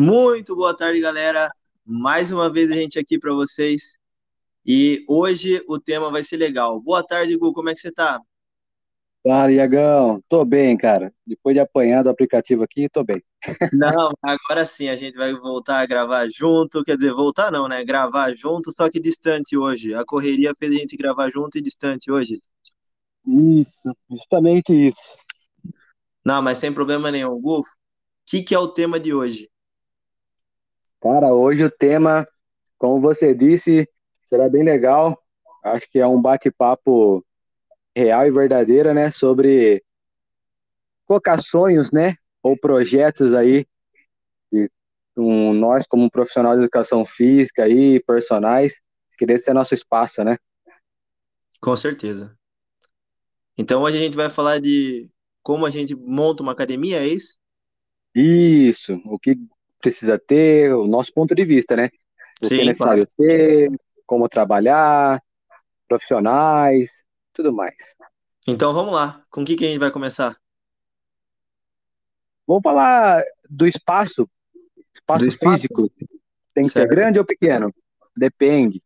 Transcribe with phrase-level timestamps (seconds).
[0.00, 1.52] Muito boa tarde, galera.
[1.84, 3.98] Mais uma vez a gente aqui para vocês.
[4.64, 6.80] E hoje o tema vai ser legal.
[6.80, 8.18] Boa tarde, Gu, como é que você tá?
[9.22, 10.24] Fala, Iagão.
[10.26, 11.12] Tô bem, cara.
[11.26, 13.22] Depois de apanhar do aplicativo aqui, tô bem.
[13.74, 16.82] Não, agora sim a gente vai voltar a gravar junto.
[16.82, 17.84] Quer dizer, voltar não, né?
[17.84, 19.92] Gravar junto, só que distante hoje.
[19.92, 22.40] A correria fez a gente gravar junto e distante hoje.
[23.26, 25.14] Isso, justamente isso.
[26.24, 27.38] Não, mas sem problema nenhum.
[27.38, 27.64] Gu, o
[28.24, 29.50] que, que é o tema de hoje?
[31.00, 32.28] Cara, hoje o tema,
[32.76, 33.88] como você disse,
[34.24, 35.18] será bem legal.
[35.64, 37.24] Acho que é um bate-papo
[37.96, 39.82] real e verdadeira, né, sobre
[41.06, 43.66] colocar sonhos, né, ou projetos aí
[44.52, 44.70] de
[45.16, 48.80] um, nós como profissional de educação física e personagens,
[49.18, 50.38] querer ser nosso espaço, né?
[51.60, 52.34] Com certeza.
[53.58, 55.10] Então hoje a gente vai falar de
[55.42, 57.36] como a gente monta uma academia, é isso?
[58.14, 59.36] Isso, o que
[59.80, 61.90] precisa ter, o nosso ponto de vista, né?
[62.42, 63.12] O Sim, que é necessário claro.
[63.16, 63.70] ter,
[64.06, 65.22] como trabalhar,
[65.88, 67.74] profissionais, tudo mais.
[68.46, 69.22] Então vamos lá.
[69.30, 70.36] Com o que, que a gente vai começar?
[72.46, 74.28] Vamos falar do espaço,
[75.14, 75.62] Do espaço espaço?
[75.68, 75.90] físico.
[76.54, 77.72] Tem que ser Certo, grande ou pequeno?
[78.16, 78.82] Depende.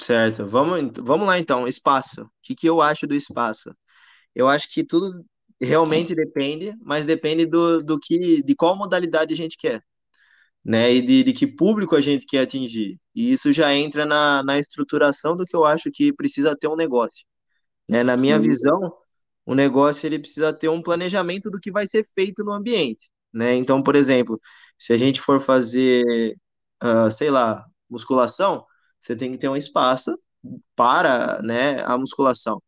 [0.00, 0.46] certo.
[0.46, 1.66] Vamos, vamos lá então.
[1.66, 2.22] Espaço.
[2.22, 3.74] O que, que eu acho do espaço?
[4.34, 5.24] Eu acho que tudo
[5.60, 9.82] realmente depende, mas depende do, do que, de qual modalidade a gente quer,
[10.64, 10.92] né?
[10.94, 12.98] E de, de que público a gente quer atingir.
[13.14, 16.76] E isso já entra na, na estruturação do que eu acho que precisa ter um
[16.76, 17.24] negócio,
[17.90, 18.02] né?
[18.04, 18.80] Na minha Sim, visão,
[19.46, 23.54] o negócio ele precisa ter um planejamento do que vai ser feito no ambiente, né?
[23.56, 24.40] Então, por exemplo,
[24.78, 26.04] se a gente for fazer,
[26.80, 28.66] ah, sei lá, musculação,
[29.00, 30.18] você tem que ter um espaço
[30.76, 32.62] para, né, a musculação.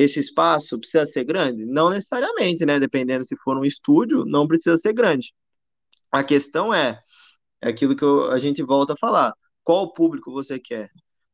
[0.00, 1.66] Esse espaço precisa ser grande?
[1.66, 2.78] Não necessariamente, né?
[2.78, 5.34] Dependendo se for um estúdio, não precisa ser grande.
[6.12, 7.00] A questão é,
[7.60, 9.34] é aquilo que eu- a gente volta a falar.
[9.64, 10.88] Qual público você quer?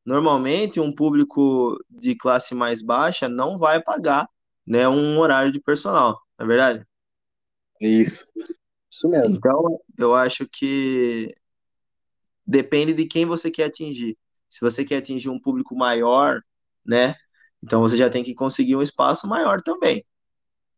[0.07, 4.27] Normalmente, um público de classe mais baixa não vai pagar,
[4.67, 6.87] né, um horário de personal, não é verdade?
[7.81, 8.25] isso,
[8.91, 9.37] isso mesmo.
[9.37, 11.35] Então, eu acho que
[12.47, 14.17] depende de quem você quer atingir.
[14.49, 16.41] Se você quer atingir um público maior,
[16.85, 17.15] né,
[17.65, 20.05] então você já tem que conseguir um espaço maior também.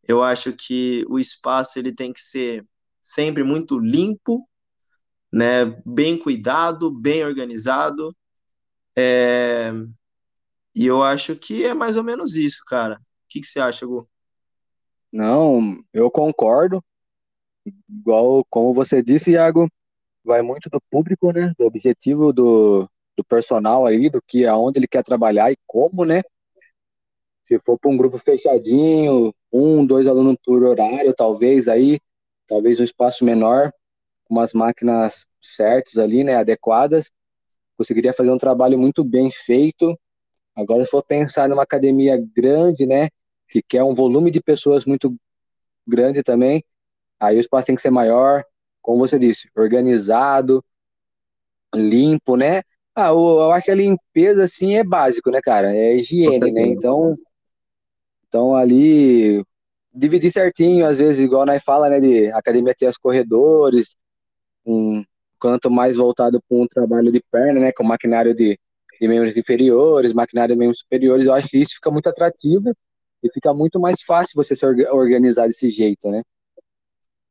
[0.05, 2.65] Eu acho que o espaço ele tem que ser
[3.03, 4.49] sempre muito limpo,
[5.33, 8.17] né, bem cuidado, bem organizado,
[8.97, 9.73] é,
[10.73, 12.95] e eu acho que é mais ou menos isso, cara.
[12.95, 14.09] O que que você acha, Gu?
[15.13, 16.81] Não, eu concordo.
[17.89, 19.69] Igual como você disse, Iago,
[20.25, 21.53] vai muito do público, né?
[21.59, 26.23] Do objetivo do, do personal aí, do que aonde ele quer trabalhar e como, né?
[27.47, 32.01] Se for para um grupo fechadinho, um, dois alunos por horário, talvez aí,
[32.45, 33.73] talvez um espaço menor,
[34.25, 36.35] com umas máquinas certas ali, né?
[36.35, 37.09] Adequadas,
[37.79, 39.97] conseguiria fazer um trabalho muito bem feito.
[40.57, 43.09] Agora, se for pensar numa academia grande, né?
[43.49, 45.15] Que quer um volume de pessoas muito
[45.87, 46.65] grande também,
[47.21, 48.45] aí o espaço tem que ser maior,
[48.83, 50.65] como você disse, organizado,
[51.73, 52.63] limpo, né?
[52.93, 55.73] Ah, eu, acho que a limpeza, assim, é básico, né, cara?
[55.73, 56.63] É higiene, né?
[56.63, 57.17] Então,
[58.37, 59.43] então ali,
[59.95, 63.97] dividir certinho, às vezes, igual nós fala, né, de academia ter os corredores,
[64.67, 65.05] um
[65.41, 68.59] canto mais voltado para um trabalho de perna, né, com maquinário de,
[69.01, 72.73] de membros inferiores, maquinário de membros superiores, eu acho que isso fica muito atrativo
[73.23, 76.23] e fica muito mais fácil você se orga- organizar desse jeito, né?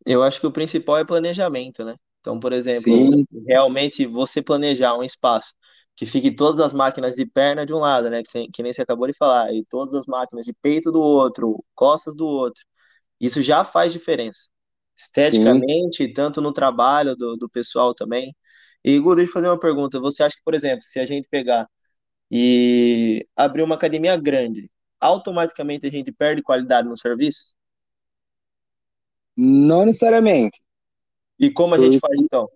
[0.05, 1.95] Eu acho que o principal é planejamento, né?
[2.19, 5.53] Então, por exemplo, Sim, realmente você planejar um espaço
[5.95, 8.21] que fique todas as máquinas de perna de um lado, né?
[8.23, 11.63] Que, que nem você acabou de falar, e todas as máquinas de peito do outro,
[11.75, 12.63] costas do outro.
[13.19, 14.49] Isso já faz diferença.
[15.17, 15.65] sim.
[15.77, 18.35] Esteticamente, tanto no trabalho do, do pessoal também.
[18.83, 19.99] E, Igor, deixa eu fazer uma pergunta.
[19.99, 21.67] Você acha que, por exemplo, se a gente pegar
[22.31, 27.55] e abrir uma academia grande, automaticamente a gente perde qualidade no serviço?
[29.37, 30.61] Não necessariamente.
[31.39, 32.49] E como a gente Por, faz então?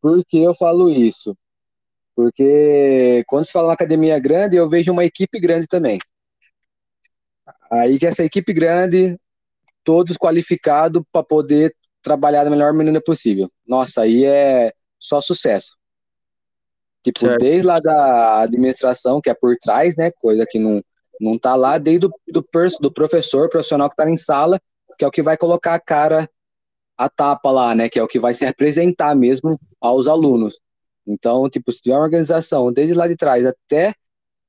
[0.00, 1.36] por que eu falo isso?
[2.18, 6.00] Porque quando se fala uma academia grande, eu vejo uma equipe grande também.
[7.70, 9.16] Aí que essa equipe grande,
[9.84, 11.72] todos qualificados para poder
[12.02, 13.48] trabalhar da melhor maneira possível.
[13.64, 15.76] Nossa, aí é só sucesso.
[17.04, 17.38] Tipo, Certo.
[17.38, 20.10] desde lá da administração, que é por trás, né?
[20.20, 20.82] Coisa que não,
[21.20, 22.44] não tá lá, desde do, do,
[22.80, 24.60] do professor, profissional que tá em sala,
[24.98, 26.28] que é o que vai colocar a cara,
[26.96, 27.88] a tapa lá, né?
[27.88, 30.58] Que é o que vai se representar mesmo aos alunos.
[31.08, 33.94] Então, tipo, se tiver uma organização desde lá de trás até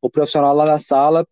[0.01, 1.25] o profissional lá na sala,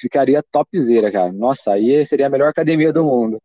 [0.00, 1.32] ficaria topzera, cara.
[1.32, 3.40] Nossa, aí seria a melhor academia do mundo.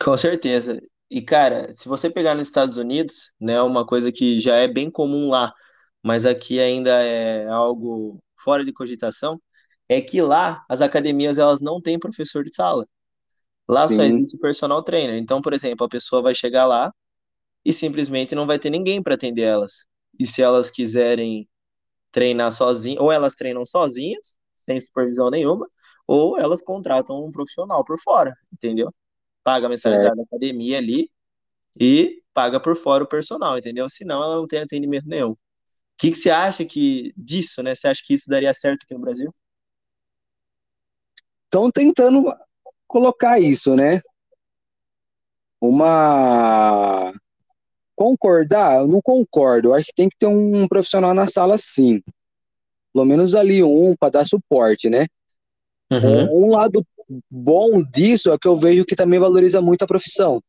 [0.00, 0.80] Com certeza.
[1.10, 4.90] E, cara, se você pegar nos Estados Unidos, né, uma coisa que já é bem
[4.90, 5.52] comum lá,
[6.02, 9.40] mas aqui ainda é algo fora de cogitação,
[9.88, 12.86] é que lá as academias elas não têm professor de sala.
[13.68, 15.16] Lá só Sim, existe personal trainer.
[15.16, 16.92] Então, por exemplo, a pessoa vai chegar lá
[17.64, 19.86] e simplesmente não vai ter ninguém para atender elas.
[20.18, 21.48] E se elas quiserem
[22.10, 25.68] treinar sozinhas, ou elas treinam sozinhas, sem supervisão nenhuma,
[26.06, 28.92] ou elas contratam um profissional por fora, entendeu?
[29.42, 30.16] Paga a mensalidade certo.
[30.16, 31.10] da academia ali
[31.78, 33.88] e paga por fora o personal, entendeu?
[33.88, 35.32] Senão ela não tem atendimento nenhum.
[35.32, 35.38] O
[35.98, 37.74] que que você acha que disso, né?
[37.74, 39.34] Você acha que isso daria certo aqui no Brasil?
[41.44, 42.24] Estão tentando
[42.86, 44.00] colocar isso, né?
[45.60, 47.12] Uma
[47.94, 49.68] concordar, eu não concordo.
[49.68, 52.02] Eu acho que tem que ter um profissional na sala, sim.
[52.92, 55.06] Pelo menos ali um para dar suporte, né?
[55.90, 56.46] Uhum.
[56.46, 56.84] Um, lado
[57.30, 60.40] bom disso é que eu vejo que também valoriza muito a profissão.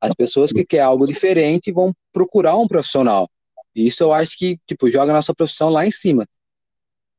[0.00, 3.28] As pessoas que querem algo diferente vão procurar um profissional.
[3.74, 6.26] Isso eu acho que, tipo, joga a nossa profissão lá em cima.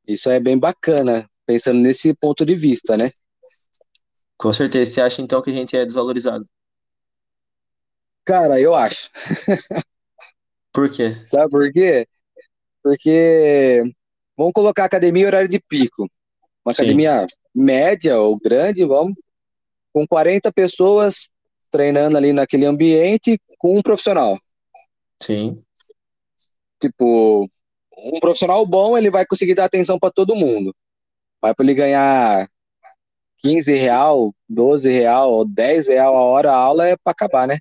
[0.08, 3.10] Isso é bem bacana, pensando nesse ponto de vista, né?
[4.38, 4.92] Com certeza.
[4.92, 6.46] Você acha então que a gente é desvalorizado?
[8.26, 9.10] Cara, eu acho.
[10.72, 11.16] Por quê?
[11.24, 12.08] Sabe por quê?
[12.84, 13.84] Porque
[14.38, 16.10] vamos colocar a academia em horário de pico.
[16.66, 19.16] Uma Sim, academia média ou grande, vamos,
[19.94, 21.30] com 40 pessoas
[21.72, 24.38] treinando ali naquele ambiente com um profissional.
[25.22, 25.66] sim.
[26.80, 27.50] Tipo,
[27.98, 30.76] um profissional bom, ele vai conseguir dar atenção para todo mundo.
[31.42, 32.50] Mas para ele ganhar
[33.40, 37.58] 15 real, 12 real ou 10 real a hora a aula é para acabar, né?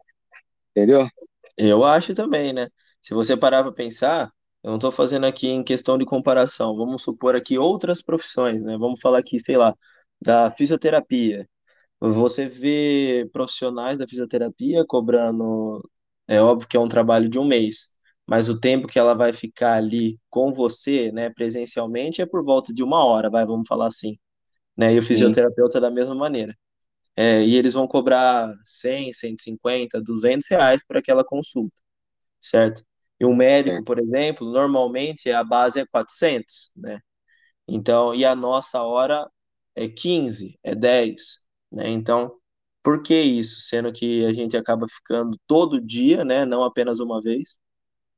[0.75, 1.09] Entendeu?
[1.57, 2.69] Eu acho também, né?
[3.03, 4.33] Se você parar para pensar,
[4.63, 6.77] eu não estou fazendo aqui em questão de comparação.
[6.77, 8.77] Vamos supor aqui outras profissões, né?
[8.79, 9.75] Vamos falar aqui, sei lá,
[10.21, 11.49] da fisioterapia.
[12.01, 15.83] Você vê profissionais da fisioterapia cobrando,
[16.29, 19.33] é óbvio que é um trabalho de um mês, mas o tempo que ela vai
[19.35, 23.89] ficar ali com você, né, presencialmente, é por volta de uma hora, vai, vamos falar
[23.89, 24.19] assim,
[24.77, 24.95] né?
[24.95, 26.57] E o Sim, fisioterapeuta da mesma maneira.
[27.17, 31.81] É, e eles vão cobrar 100, 150, 200 reais por aquela consulta,
[32.41, 32.85] certo?
[33.21, 37.01] E um médico, por exemplo, normalmente a base é 400, né?
[37.69, 39.31] Então, e a nossa hora
[39.75, 41.39] é 15, é 10,
[41.73, 41.89] né?
[41.91, 42.39] Então,
[42.83, 43.61] por que isso?
[43.63, 46.45] Sendo que a gente acaba ficando todo dia, né?
[46.45, 47.59] Não apenas uma vez,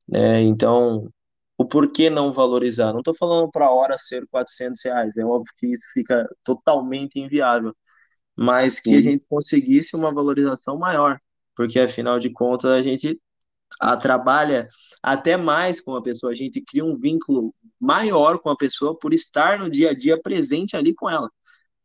[0.07, 0.41] né?
[0.41, 1.09] Então,
[1.57, 2.91] o porquê não valorizar?
[2.93, 7.19] Não estou falando para a hora ser 400 reais, é óbvio que isso fica totalmente
[7.19, 7.75] inviável,
[8.37, 11.19] mas que a Sim, gente conseguisse uma valorização maior,
[11.55, 13.19] porque afinal de contas a gente
[13.79, 14.69] a, trabalha
[15.03, 19.13] até mais com a pessoa, a gente cria um vínculo maior com a pessoa por
[19.13, 21.29] estar no dia a dia presente ali com ela,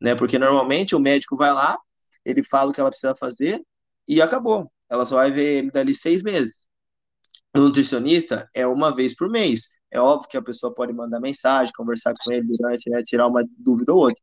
[0.00, 0.14] né?
[0.14, 1.78] Porque normalmente o médico vai lá,
[2.24, 3.60] ele fala o que ela precisa fazer
[4.08, 4.70] e acabou.
[4.90, 6.66] Ela só vai ver ele dali seis meses.
[7.56, 9.68] O nutricionista é uma vez por mês.
[9.90, 13.44] É óbvio que a pessoa pode mandar mensagem, conversar com ele durante, né, tirar uma
[13.58, 14.22] dúvida ou outra.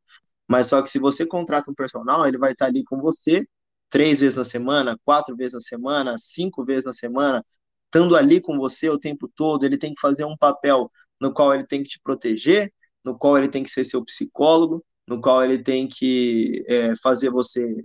[0.49, 3.47] Mas só que se você contrata um personal, ele vai estar ali com você
[3.89, 7.45] três vezes na semana, quatro vezes na semana, cinco vezes na semana,
[7.85, 9.65] estando ali com você o tempo todo.
[9.65, 10.91] Ele tem que fazer um papel
[11.21, 12.73] no qual ele tem que te proteger,
[13.05, 17.29] no qual ele tem que ser seu psicólogo, no qual ele tem que é, fazer
[17.29, 17.75] você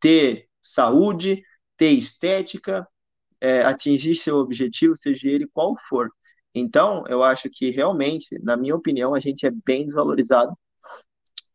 [0.00, 1.42] ter saúde,
[1.76, 2.86] ter estética,
[3.40, 6.10] é, atingir seu objetivo, seja ele qual for.
[6.54, 10.52] Então, eu acho que realmente, na minha opinião, a gente é bem desvalorizado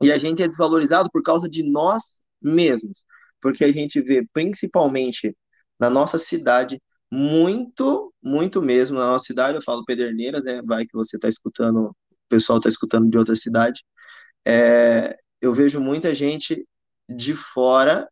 [0.04, 3.06] e a gente é desvalorizado por causa de nós mesmos,
[3.42, 5.36] porque a gente vê principalmente
[5.80, 6.82] na nossa cidade
[7.12, 10.62] muito, muito mesmo na nossa cidade, eu falo Pederneiras, né?
[10.66, 11.96] Vai que você está escutando, o
[12.28, 13.84] pessoal está escutando de outra cidade.
[14.46, 16.68] É, eu vejo muita gente
[17.08, 18.10] de fora,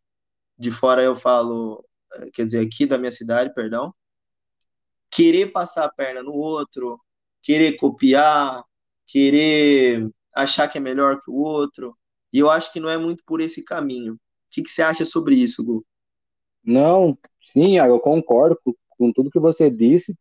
[0.58, 1.84] de fora eu falo,
[2.14, 3.94] eh, quer dizer, aqui da minha cidade, perdão,
[5.10, 7.00] querer passar a perna no outro,
[7.42, 8.64] querer copiar,
[9.06, 11.96] querer achar que é melhor que o outro.
[12.32, 14.14] E eu acho que não é muito por esse caminho.
[14.14, 14.18] O
[14.50, 15.84] que que você acha sobre isso, Gu?
[16.64, 20.16] Não, sim, eu concordo com, com tudo que você disse.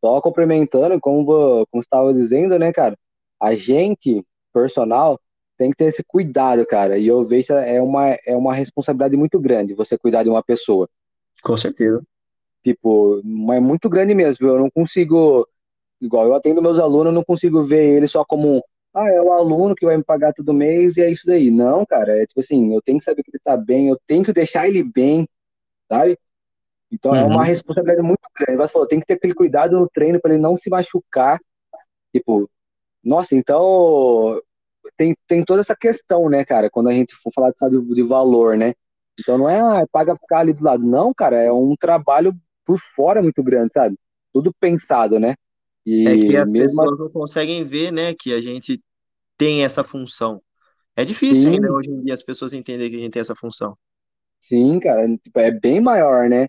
[0.00, 2.98] Só complementando, como, como você estava dizendo, né, cara?
[3.40, 5.20] A gente, personal,
[5.56, 6.98] tem que ter esse cuidado, cara.
[6.98, 10.88] E eu vejo é uma, é uma responsabilidade muito grande você cuidar de uma pessoa.
[11.42, 12.02] Com certeza.
[12.62, 14.46] Tipo, mas é muito grande mesmo.
[14.46, 15.46] Eu não consigo,
[16.00, 18.62] igual eu atendo meus alunos, eu não consigo ver eles só como,
[18.96, 21.50] ah, é o aluno que vai me pagar todo mês e é isso daí.
[21.50, 24.24] Não, cara, é tipo assim, eu tenho que saber que ele tá bem, eu tenho
[24.24, 25.28] que deixar ele bem,
[25.90, 26.18] sabe?
[26.92, 28.58] Então é uma Uhum, responsabilidade muito grande.
[28.58, 31.40] Você falou, tem que ter aquele cuidado no treino para ele não se machucar.
[32.14, 32.50] Tipo,
[33.04, 34.40] nossa, então
[34.96, 38.56] tem, tem toda essa questão, né, cara, quando a gente for falar de de valor,
[38.56, 38.74] né?
[39.20, 40.84] Então não é, ah, é paga ficar ali do lado.
[40.84, 42.34] Não, cara, é um trabalho
[42.66, 43.96] por fora muito grande, sabe?
[44.32, 45.34] Tudo pensado, né?
[45.86, 47.02] E é que as pessoas assim...
[47.02, 48.82] não conseguem ver, né, que a gente
[49.38, 50.42] tem essa função.
[50.96, 53.76] É difícil ainda hoje em dia as pessoas entenderem que a gente tem essa função.
[54.40, 56.48] Sim, cara, tipo, é bem maior, né?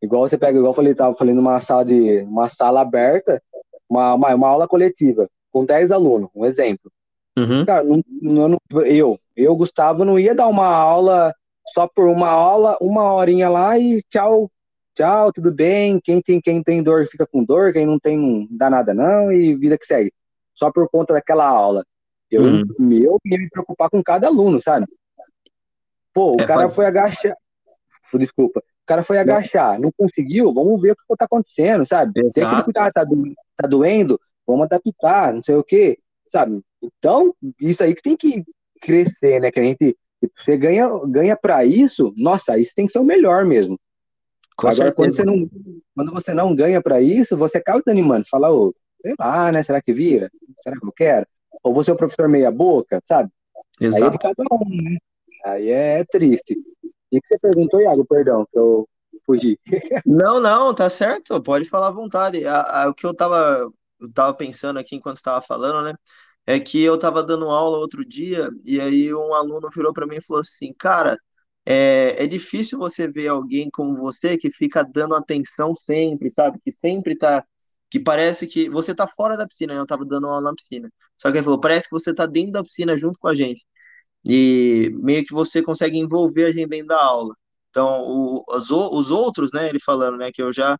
[0.00, 3.42] Igual você pega, igual eu falei, tava falando numa sala de uma sala aberta,
[3.88, 6.90] uma, uma, uma aula coletiva, com 10 alunos, um exemplo.
[7.38, 7.64] Uhum.
[7.64, 8.02] Cara, não,
[8.48, 11.34] não, eu, eu, Gustavo, não ia dar uma aula
[11.74, 14.50] só por uma aula, uma horinha lá e tchau,
[14.98, 16.00] tchau, tudo bem.
[16.00, 19.30] Quem tem, quem tem dor fica com dor, quem não tem não dá nada não,
[19.32, 20.12] e vida que segue.
[20.54, 21.84] Só por conta daquela aula.
[22.30, 22.92] Eu, uhum.
[22.92, 24.86] eu ia me preocupar com cada aluno, sabe?
[26.12, 26.74] Pô, o é cara faz...
[26.74, 27.36] foi agachar.
[28.14, 28.60] Desculpa.
[28.60, 32.20] O cara foi agachar, não conseguiu, vamos ver o que tá acontecendo, sabe?
[32.20, 32.72] Exato.
[32.72, 33.34] Tem que tá, do...
[33.54, 36.60] tá doendo, vamos adaptar, não sei o quê, sabe?
[36.82, 38.44] Então, isso aí que tem que
[38.80, 39.50] crescer, né?
[39.50, 39.96] Que a gente.
[40.36, 43.78] Você ganha, ganha para isso, nossa, isso tem que ser o melhor mesmo.
[44.58, 45.48] Com Agora, quando você, não,
[45.94, 48.26] quando você não ganha para isso, você acaba desanimando.
[48.28, 49.62] Fala, ô, sei lá, né?
[49.62, 50.28] Será que vira?
[50.60, 51.24] Será que eu quero?
[51.62, 53.30] Ou você é o professor meia-boca, sabe?
[53.80, 54.02] Exato.
[54.02, 54.98] Aí é de cada um, né?
[55.44, 56.56] Aí é triste.
[57.12, 58.88] E que você perguntou, Iago, perdão, que eu
[59.24, 59.60] fugi.
[60.04, 62.44] não, não, tá certo, pode falar à vontade.
[62.44, 65.94] A, a, o que eu tava, eu tava pensando aqui enquanto estava falando, né?
[66.44, 70.16] É que eu tava dando aula outro dia e aí um aluno virou para mim
[70.16, 71.16] e falou assim, cara,
[71.70, 76.58] é, é difícil você ver alguém como você que fica dando atenção sempre, sabe?
[76.64, 77.44] Que sempre tá
[77.90, 79.80] que parece que você tá fora da piscina, né?
[79.80, 80.90] eu tava dando aula na piscina.
[81.16, 83.64] Só que ele falou, parece que você tá dentro da piscina junto com a gente.
[84.24, 87.34] E meio que você consegue envolver a gente dentro da aula.
[87.70, 90.78] Então, o, os, os outros, né, ele falando, né, que eu já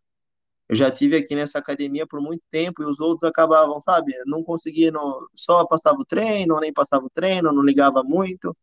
[0.68, 4.44] eu já tive aqui nessa academia por muito tempo e os outros acabavam, sabe, não
[4.44, 4.92] conseguia,
[5.34, 8.54] só passava o treino, nem passava o treino, não ligava muito.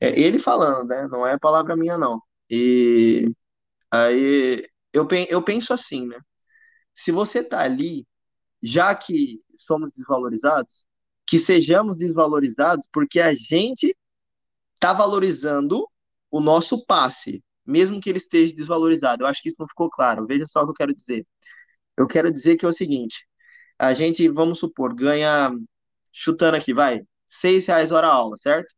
[0.00, 2.22] É, ele falando, né, não é palavra minha, não.
[2.50, 3.32] E
[3.92, 4.62] aí
[4.92, 6.18] eu, eu penso assim, né,
[6.94, 8.06] se você tá ali,
[8.62, 10.84] já que somos desvalorizados,
[11.26, 13.96] que sejamos desvalorizados porque a gente
[14.80, 15.86] tá valorizando
[16.30, 19.22] o nosso passe, mesmo que ele esteja desvalorizado.
[19.22, 20.26] Eu acho que isso não ficou claro.
[20.26, 21.26] Veja só o que eu quero dizer.
[21.96, 23.26] Eu quero dizer que é o seguinte:
[23.78, 25.50] a gente, vamos supor, ganha,
[26.12, 28.74] chutando aqui, vai, seis reais hora aula, certo?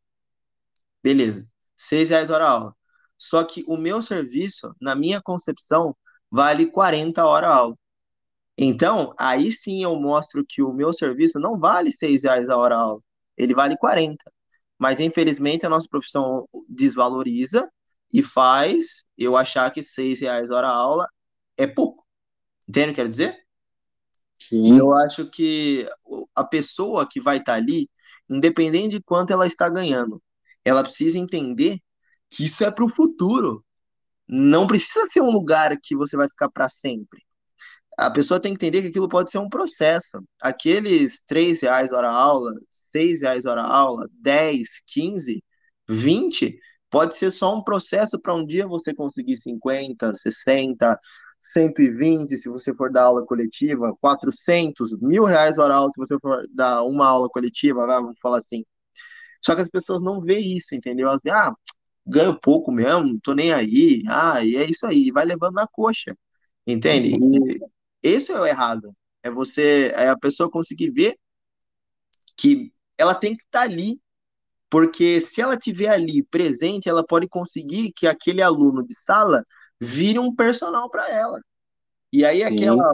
[1.02, 2.76] Beleza, seis reais hora aula.
[3.18, 5.96] Só que o meu serviço, na minha concepção,
[6.30, 7.76] vale 40 hora aula.
[8.56, 12.76] Então, aí sim eu mostro que o meu serviço não vale seis reais a hora
[12.76, 13.00] aula,
[13.36, 14.30] ele vale 40.
[14.78, 17.68] Mas infelizmente a nossa profissão desvaloriza
[18.12, 21.08] e faz eu achar que seis reais hora aula
[21.56, 22.04] é pouco.
[22.68, 23.38] Entende o que eu quero dizer?
[24.40, 24.78] Sim.
[24.78, 25.86] Eu acho que
[26.34, 27.88] a pessoa que vai estar tá ali,
[28.28, 30.22] independente de quanto ela está ganhando,
[30.64, 31.78] ela precisa entender
[32.30, 33.64] que isso é para o futuro.
[34.28, 37.20] Não precisa ser um lugar que você vai ficar para sempre
[38.00, 40.22] a pessoa tem que entender que aquilo pode ser um processo.
[40.40, 45.44] Aqueles 3 reais hora aula, 6 reais hora aula, 10, 15,
[45.88, 46.58] 20,
[46.90, 50.98] pode ser só um processo para um dia você conseguir 50, 60,
[51.40, 56.46] 120 se você for dar aula coletiva, 400, mil reais hora aula se você for
[56.54, 58.64] dar uma aula coletiva, vamos falar assim.
[59.44, 61.08] Só que as pessoas não veem isso, entendeu?
[61.08, 61.54] Elas dizem, ah,
[62.06, 66.16] ganho pouco mesmo, tô nem aí, ah, e é isso aí, vai levando na coxa,
[66.66, 67.14] entende?
[67.14, 67.60] E
[68.02, 68.94] esse é o errado.
[69.22, 71.16] É você, é a pessoa conseguir ver
[72.36, 74.00] que ela tem que estar tá ali,
[74.70, 79.44] porque se ela estiver ali presente, ela pode conseguir que aquele aluno de sala
[79.80, 81.40] vire um personal para ela.
[82.12, 82.44] E aí Sim.
[82.44, 82.92] aquela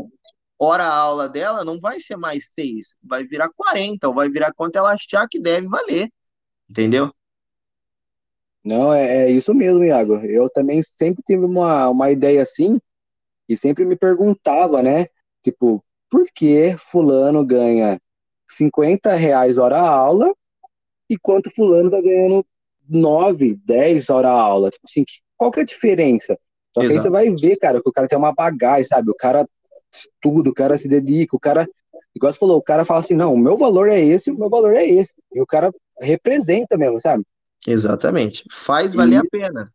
[0.58, 4.92] hora-aula dela não vai ser mais seis, vai virar 40, ou vai virar quanto ela
[4.92, 6.10] achar que deve valer.
[6.68, 7.12] Entendeu?
[8.64, 10.16] Não, é, é isso mesmo, Iago.
[10.16, 12.80] Eu também sempre tive uma, uma ideia assim,
[13.48, 15.06] e sempre me perguntava, né?
[15.42, 18.00] Tipo, por que fulano ganha
[18.48, 20.34] 50 reais hora aula
[21.08, 22.44] e quanto fulano tá ganhando
[22.88, 24.70] 9, 10 hora aula?
[24.70, 25.04] Tipo assim,
[25.36, 26.38] qual que é a diferença?
[26.74, 29.10] Só que aí você vai ver, cara, que o cara tem uma bagagem, sabe?
[29.10, 29.48] O cara
[29.92, 31.68] estuda, o cara se dedica, o cara,
[32.14, 34.50] igual você falou, o cara fala assim, não, o meu valor é esse, o meu
[34.50, 35.14] valor é esse.
[35.32, 37.24] E o cara representa mesmo, sabe?
[37.66, 38.44] Exatamente.
[38.50, 39.72] Faz valer e a pena.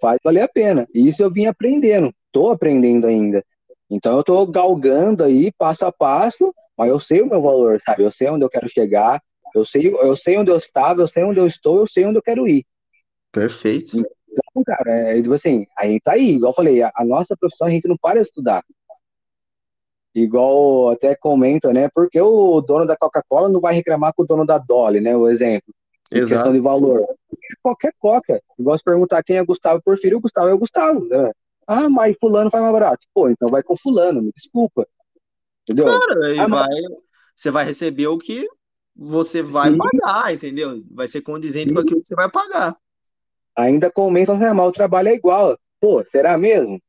[0.00, 0.86] Faz valer a pena.
[0.94, 3.42] E isso eu vim aprendendo estou aprendendo ainda.
[3.90, 8.02] Então eu estou galgando aí passo a passo, mas eu sei o meu valor, sabe?
[8.02, 9.22] Eu sei onde eu quero chegar,
[9.54, 12.18] eu sei, eu sei onde eu estava, eu sei onde eu estou, eu sei onde
[12.18, 12.64] eu quero ir.
[13.32, 13.96] Perfeito.
[13.96, 17.34] Então, cara, é, tipo assim, a gente tá aí, igual eu falei, a, a nossa
[17.36, 18.62] profissão a gente não para de estudar.
[20.16, 21.90] Igual até comenta, né?
[21.94, 25.14] Porque o dono da Coca-Cola não vai reclamar com o dono da Dolly, né?
[25.14, 25.74] O exemplo.
[26.10, 27.06] Em questão de valor.
[27.62, 28.40] qualquer coca.
[28.58, 31.04] Igual se perguntar quem é Gustavo Porfírio, o Gustavo é o Gustavo.
[31.04, 31.32] Né?
[31.66, 33.06] Ah, mas fulano faz mais barato.
[33.12, 34.86] Pô, então vai com fulano, me desculpa.
[35.64, 35.84] Entendeu?
[35.84, 36.80] Claro, aí Ah, vai,
[37.34, 38.48] você vai receber o que
[38.96, 39.76] você vai Sim.
[39.76, 40.78] pagar, entendeu?
[40.92, 41.86] Vai ser condizente com Sim.
[41.86, 42.74] aquilo que você vai pagar.
[43.54, 45.58] Ainda comenta, assim, ah, mas o trabalho é igual.
[45.78, 46.80] Pô, será mesmo?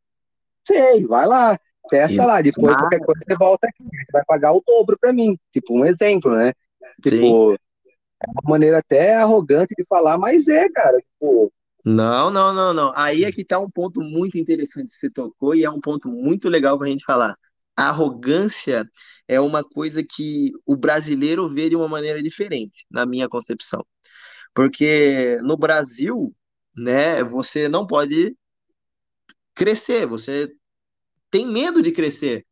[0.65, 1.57] Sei, vai lá,
[1.87, 2.41] testa E- lá.
[2.41, 3.83] Depois, qualquer coisa, você volta aqui.
[3.83, 5.37] Você vai pagar o dobro pra mim.
[5.51, 6.53] Tipo, um exemplo, né?
[7.03, 7.11] Sim.
[7.11, 7.57] Tipo, é
[8.31, 10.97] uma maneira até arrogante de falar, mas é, cara.
[10.99, 11.51] Tipo,
[11.85, 12.91] Não, não, não, não.
[12.95, 16.09] Aí é que tá um ponto muito interessante que você tocou e é um ponto
[16.09, 17.35] muito legal pra gente falar.
[17.75, 18.89] A arrogância
[19.27, 23.85] é uma coisa que o brasileiro vê de uma maneira diferente, na minha concepção.
[24.53, 26.33] Porque no Brasil,
[26.75, 28.35] né, você não pode
[29.53, 30.51] crescer, você
[31.31, 32.45] tem medo de crescer.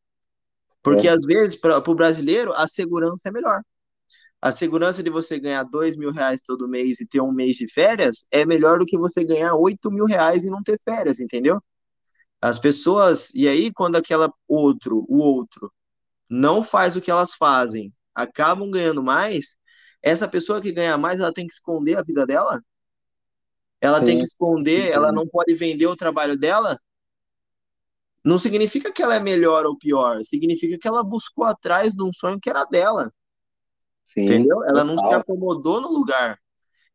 [0.83, 1.11] Porque É.
[1.11, 3.61] às vezes, para o brasileiro, a segurança é melhor.
[4.41, 7.71] A segurança de você ganhar dois mil reais todo mês e ter um mês de
[7.71, 11.61] férias é melhor do que você ganhar oito mil reais e não ter férias, entendeu?
[12.41, 15.71] As pessoas, e aí quando aquela outro, o outro,
[16.29, 19.57] não faz o que elas fazem, acabam ganhando mais,
[20.03, 22.61] essa pessoa que ganha mais, ela tem que esconder a vida dela?
[23.81, 24.19] Ela tem Sim.
[24.19, 26.77] que esconder, ela não pode vender o trabalho dela?
[28.25, 32.11] Não significa que ela é melhor ou pior, significa que ela buscou atrás de um
[32.11, 33.11] sonho que era dela.
[34.03, 34.63] sim, Entendeu?
[34.63, 36.39] Ela não se acomodou no lugar.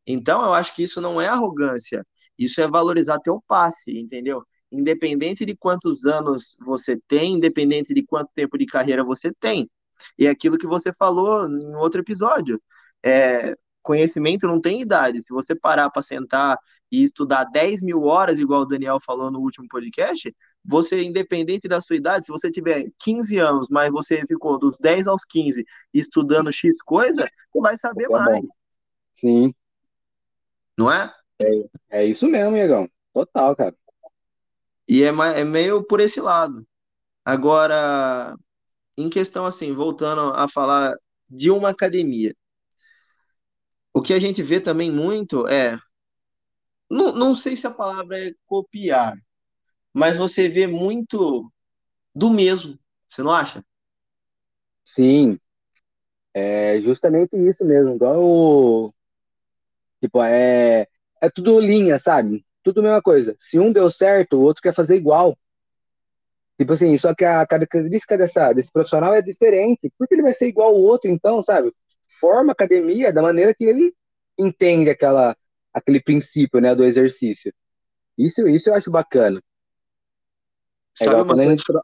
[0.06, 2.04] Então, eu acho que isso não é arrogância.
[2.38, 4.42] Isso é valorizar teu passe, entendeu?
[4.72, 9.70] Independente de quantos anos você tem, independente de quanto tempo de carreira você tem.
[10.18, 12.60] E é aquilo que você falou em outro episódio.
[13.04, 15.22] É, conhecimento não tem idade.
[15.22, 16.58] Se você parar para sentar
[16.90, 20.34] e estudar 10 mil horas, igual o Daniel falou no último podcast,
[20.64, 25.06] você, independente da sua idade, se você tiver 15 anos, mas você ficou dos 10
[25.06, 28.18] aos 15 estudando X coisa, você vai saber É bom.
[28.18, 28.44] mais,
[29.12, 29.54] Sim,
[30.76, 31.12] não é?
[31.90, 32.88] é isso mesmo, Iagão.
[33.12, 33.75] Total, cara.
[34.88, 36.66] E é, é meio por esse lado.
[37.25, 38.36] Agora,
[38.97, 40.95] em questão assim, voltando a falar
[41.28, 42.34] de uma academia,
[43.95, 45.79] o que a gente vê também muito é,
[46.91, 49.15] não, não sei se a palavra é copiar,
[49.95, 51.53] mas você vê muito
[52.15, 53.65] do mesmo, você não acha?
[54.85, 55.39] Sim,
[56.35, 57.95] é justamente isso mesmo.
[57.95, 58.95] Igual o.
[60.00, 60.87] Tipo, é.
[61.23, 62.45] É tudo linha, sabe?
[62.63, 63.37] Tudo a mesma coisa.
[63.39, 65.37] Se um deu certo, o outro quer fazer igual.
[66.59, 69.91] Tipo assim, só que a característica dessa, desse profissional é diferente.
[69.99, 71.73] Porque ele vai ser igual ao outro, então, sabe?
[72.18, 73.94] Forma a academia da maneira que ele
[74.38, 75.36] entende aquela,
[75.73, 77.52] aquele princípio, né, do exercício.
[78.18, 79.40] Isso, isso eu acho bacana.
[81.00, 81.82] É igual quando a gente tro-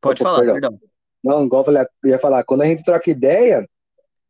[0.00, 0.70] Pode Opa, falar, perdão.
[0.70, 0.80] perdão.
[1.22, 3.68] Não, igual eu falei, eu ia falar, quando a gente troca ideia,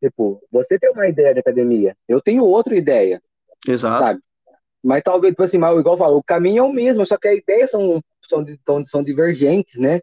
[0.02, 3.22] tipo, você tem uma ideia de academia, eu tenho outra ideia,
[3.66, 4.04] Exato.
[4.07, 4.20] sabe?
[4.83, 7.28] Mas talvez, tipo assim, mas igual eu falo, o caminho é o mesmo, só que
[7.28, 10.00] as ideias são, são, são, são divergentes, né?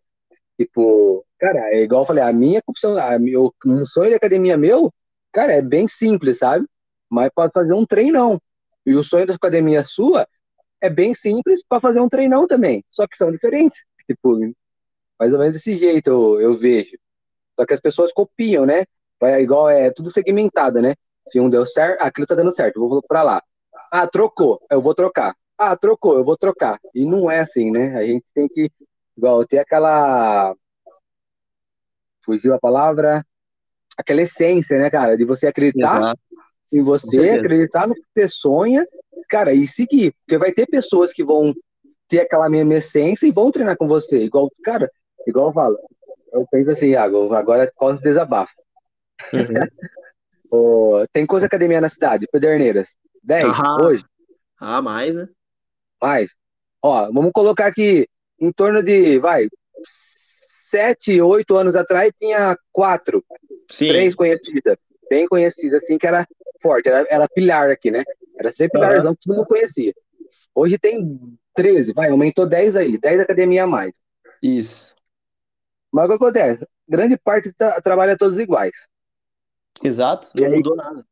[0.59, 4.57] Tipo, cara, é igual eu falei, a minha opção, a, o- um sonho de academia
[4.57, 4.93] meu,
[5.31, 6.65] cara, é bem simples, sabe?
[7.09, 8.41] Mas pode fazer um treinão.
[8.85, 10.27] E o sonho da academia sua
[10.81, 13.83] é bem simples para fazer um treinão também, só que são diferentes.
[14.07, 14.37] Tipo,
[15.19, 16.97] mais ou menos desse jeito eu, eu vejo.
[17.59, 18.85] Só que as pessoas copiam, né?
[19.21, 20.95] É igual, é tudo segmentado, né?
[21.27, 23.43] Se um deu certo, aquilo tá dando certo, vou pra lá.
[23.91, 25.35] Ah, trocou, eu vou trocar.
[25.57, 26.79] Ah, trocou, eu vou trocar.
[26.95, 27.95] E não é assim, né?
[27.97, 28.71] A gente tem que,
[29.15, 30.55] igual, ter aquela.
[32.25, 33.23] Fugiu a palavra?
[33.97, 35.17] Aquela essência, né, cara?
[35.17, 36.19] De você acreditar Exato.
[36.71, 38.85] em você, acreditar no que você sonha,
[39.29, 40.13] cara, e seguir.
[40.21, 41.53] Porque vai ter pessoas que vão
[42.07, 44.23] ter aquela mesma essência e vão treinar com você.
[44.23, 44.89] Igual, cara,
[45.27, 45.77] igual eu falo.
[46.31, 48.53] Eu penso assim, Iago, agora quase desabafo.
[49.33, 49.41] Uhum.
[50.51, 52.95] Ô, tem coisa academia na cidade, Pederneiras.
[53.23, 53.83] 10 Aham.
[53.83, 54.05] hoje,
[54.59, 55.27] Ah, mais, né?
[56.01, 56.35] mais.
[56.81, 58.07] Ó, vamos colocar aqui
[58.39, 59.47] em torno de, vai,
[60.69, 63.23] 7, 8 anos atrás tinha quatro,
[63.71, 63.87] Sim.
[63.89, 64.77] três conhecidas,
[65.09, 66.27] bem conhecidas, assim, que era
[66.61, 68.03] forte, era, era pilar aqui, né?
[68.37, 69.93] Era sempre pilarzão que todo mundo conhecia.
[70.53, 71.19] Hoje tem
[71.53, 73.91] 13, vai, aumentou 10 aí, 10 academia a mais.
[74.41, 74.95] Isso.
[75.91, 76.65] Mas o que acontece?
[76.87, 78.87] Grande parte tra trabalha todos iguais.
[79.83, 80.29] Exato.
[80.35, 80.55] Não aí?
[80.55, 81.05] mudou nada.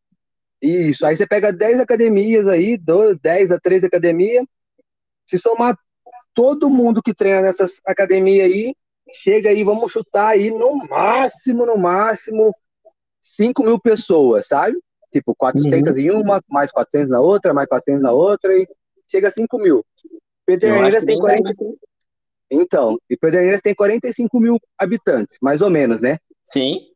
[0.62, 4.46] Isso, aí você pega 10 academias aí, do- 10 a 13 academias,
[5.26, 5.78] se somar
[6.34, 8.76] todo mundo que treina nessas academias aí,
[9.14, 12.56] chega aí, vamos chutar aí no máximo, no máximo,
[13.22, 14.78] 5 mil pessoas, sabe?
[15.12, 16.02] Tipo, 400 Uhum.
[16.02, 18.68] em uma, mais 400 na outra, mais 400 na outra, e
[19.08, 19.86] chega a 5 mil.
[20.46, 21.76] Pederneiras tem nem 40, deve ser.
[22.52, 26.18] então, e Pederneiras tem 45 mil habitantes, mais ou menos, né?
[26.44, 26.88] Sim.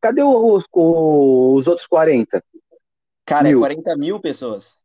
[0.00, 2.42] Cadê os, os, os outros 40?
[3.24, 3.60] Cara, é Mil.
[3.60, 4.76] 40 mil pessoas.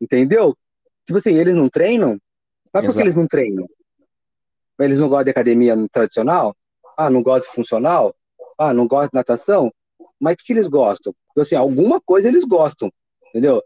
[0.00, 0.56] Entendeu?
[1.04, 2.18] Tipo assim, eles não treinam?
[2.72, 3.66] Mas por que eles não treinam?
[4.78, 6.56] Eles não gostam de academia tradicional?
[6.96, 8.14] Ah, não gostam de funcional?
[8.58, 9.72] Ah, não gostam de natação?
[10.20, 11.14] Mas o que, que eles gostam?
[11.30, 12.90] Então, assim, alguma coisa eles gostam,
[13.28, 13.62] entendeu?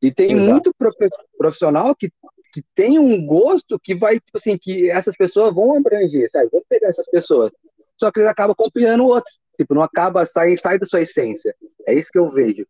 [0.00, 0.52] E tem Exato.
[0.52, 0.74] muito
[1.36, 2.10] profissional que,
[2.52, 6.48] que tem um gosto que vai, tipo assim, que essas pessoas vão abranger, sabe?
[6.50, 7.50] Vão pegar essas pessoas.
[7.96, 9.32] Só que eles acabam copiando o outro.
[9.56, 11.54] Tipo, não acaba, sai, sai da sua essência.
[11.86, 12.64] É isso que eu vejo.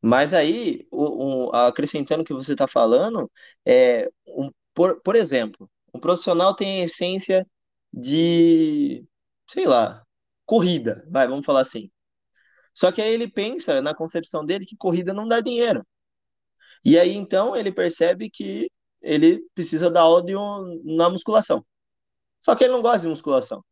[0.00, 3.30] Mas aí, o, o, acrescentando o que você está falando,
[3.66, 7.46] é, um, por, por exemplo, um profissional tem a essência
[7.92, 9.04] de,
[9.48, 10.04] sei lá,
[10.46, 11.90] corrida, vai, vamos falar assim.
[12.74, 15.84] Só que aí ele pensa na concepção dele que corrida não dá dinheiro.
[16.84, 18.70] E aí então ele percebe que
[19.02, 20.24] ele precisa dar aula
[20.84, 21.64] na musculação.
[22.40, 23.64] Só que ele não gosta de musculação.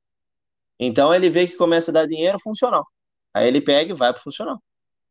[0.79, 2.87] Então ele vê que começa a dar dinheiro funcional.
[3.35, 4.63] Aí ele pega e vai pro funcional.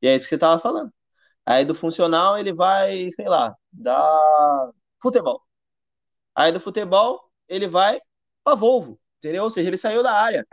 [0.02, 0.92] E é isso que você estava falando.
[1.46, 5.47] Aí do funcional ele vai, sei lá, dar futebol.
[6.38, 7.20] Aí do futebol
[7.50, 8.00] ele vai
[8.44, 9.44] para Volvo, entendeu?
[9.44, 10.46] Ou seja, ele saiu da área.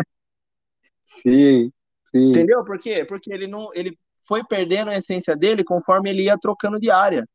[1.04, 1.70] Sim,
[2.10, 2.30] sim.
[2.30, 3.04] Entendeu por quê?
[3.04, 7.28] Porque ele não, ele foi perdendo a essência dele conforme ele ia trocando de área.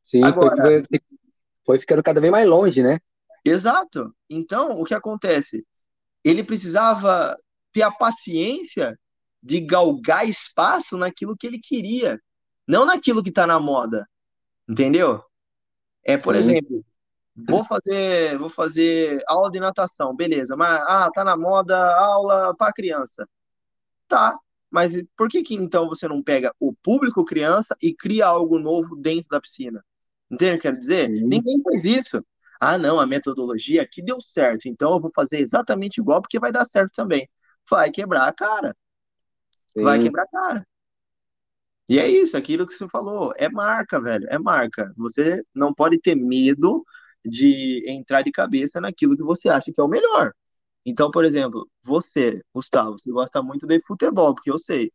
[0.00, 1.00] Sim, Agora, foi,
[1.66, 3.00] foi ficando cada vez mais longe, né?
[3.44, 4.14] Exato.
[4.30, 5.66] Então, o que acontece?
[6.24, 7.36] Ele precisava
[7.72, 8.96] ter a paciência
[9.42, 12.20] de galgar espaço naquilo que ele queria,
[12.68, 14.08] não naquilo que está na moda.
[14.68, 15.20] Entendeu?
[16.04, 16.40] É, por Sim.
[16.40, 16.84] exemplo,
[17.34, 22.72] vou fazer, vou fazer aula de natação, beleza, mas ah, tá na moda aula para
[22.72, 23.26] criança.
[24.08, 24.36] Tá,
[24.70, 28.96] mas por que que então você não pega o público criança e cria algo novo
[28.96, 29.84] dentro da piscina?
[30.30, 31.08] Entende o que eu quero dizer?
[31.08, 31.26] Sim.
[31.26, 32.24] Ninguém faz isso.
[32.60, 36.52] Ah, não, a metodologia aqui deu certo, então eu vou fazer exatamente igual porque vai
[36.52, 37.28] dar certo também.
[37.68, 38.76] Vai quebrar a cara.
[39.76, 39.82] Sim.
[39.82, 40.66] Vai quebrar a cara.
[41.88, 44.92] E é isso, aquilo que você falou, é marca, velho, é marca.
[44.96, 46.84] Você não pode ter medo
[47.24, 50.32] de entrar de cabeça naquilo que você acha que é o melhor.
[50.84, 54.92] Então, por exemplo, você, Gustavo, você gosta muito de futebol, porque eu sei.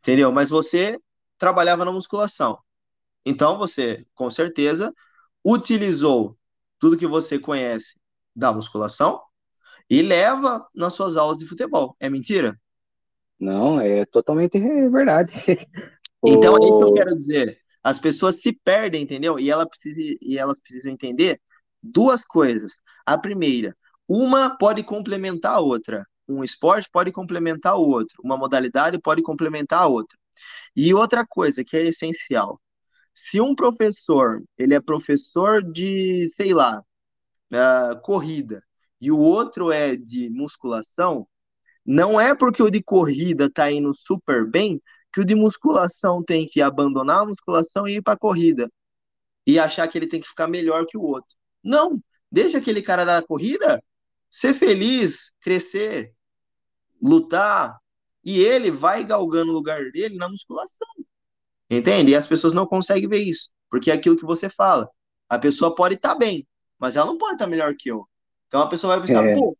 [0.00, 0.32] Entendeu?
[0.32, 0.98] Mas você
[1.38, 2.58] trabalhava na musculação.
[3.24, 4.92] Então você, com certeza,
[5.44, 6.36] utilizou
[6.78, 7.96] tudo que você conhece
[8.34, 9.20] da musculação
[9.88, 11.96] e leva nas suas aulas de futebol.
[12.00, 12.58] É mentira?
[13.38, 14.58] Não, é totalmente
[14.90, 15.32] verdade.
[16.24, 17.61] Então é isso que eu quero dizer.
[17.82, 19.38] As pessoas se perdem, entendeu?
[19.38, 21.40] E, ela precisa, e elas precisam entender
[21.82, 22.72] duas coisas.
[23.04, 23.76] A primeira,
[24.08, 26.06] uma pode complementar a outra.
[26.28, 28.16] Um esporte pode complementar o outro.
[28.22, 30.16] Uma modalidade pode complementar a outra.
[30.76, 32.60] E outra coisa que é essencial,
[33.14, 36.82] se um professor, ele é professor de, sei lá,
[37.52, 38.62] uh, corrida,
[39.00, 41.26] e o outro é de musculação,
[41.84, 44.80] não é porque o de corrida tá indo super bem
[45.12, 48.70] que o de musculação tem que abandonar a musculação e ir para corrida
[49.46, 51.30] e achar que ele tem que ficar melhor que o outro.
[51.62, 53.82] Não, deixa aquele cara da corrida
[54.30, 56.12] ser feliz, crescer,
[57.00, 57.78] lutar,
[58.24, 60.88] e ele vai galgando o lugar dele na musculação.
[61.68, 62.12] Entende?
[62.12, 64.88] E as pessoas não conseguem ver isso, porque é aquilo que você fala.
[65.28, 66.46] A pessoa pode estar tá bem,
[66.78, 68.08] mas ela não pode estar tá melhor que eu.
[68.46, 69.34] Então a pessoa vai pensar, é.
[69.34, 69.56] pô,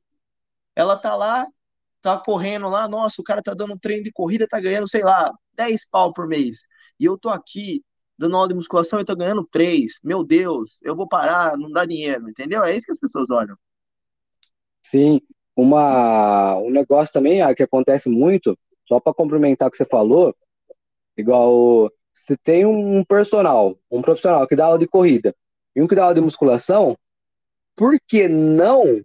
[0.77, 1.47] ela tá lá,
[2.01, 5.03] tá correndo lá, nossa, o cara tá dando um treino de corrida, tá ganhando, sei
[5.03, 6.67] lá, 10 pau por mês.
[6.99, 7.83] E eu tô aqui
[8.19, 10.01] dando aula de musculação e tô ganhando 3.
[10.05, 12.63] Meu Deus, eu vou parar, não dá dinheiro, entendeu?
[12.63, 13.57] É isso que as pessoas olham.
[14.83, 15.21] Sim,
[15.57, 20.35] uma, um negócio também ah, que acontece muito, só para complementar o que você falou,
[21.17, 25.35] igual se tem um personal, um profissional que dá aula de corrida
[25.75, 26.97] e um que dá aula de musculação,
[27.75, 29.03] por que não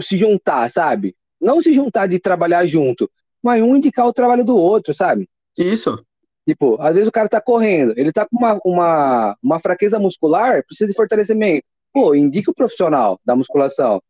[0.00, 1.16] se juntar, sabe?
[1.40, 3.10] Não se juntar de trabalhar junto,
[3.42, 5.28] mas um indicar o trabalho do outro, sabe?
[5.56, 6.04] Isso.
[6.46, 10.64] Tipo, às vezes o cara tá correndo, ele tá com uma, uma, uma fraqueza muscular,
[10.66, 11.64] precisa de fortalecimento.
[11.92, 14.02] Pô, indica o profissional da musculação.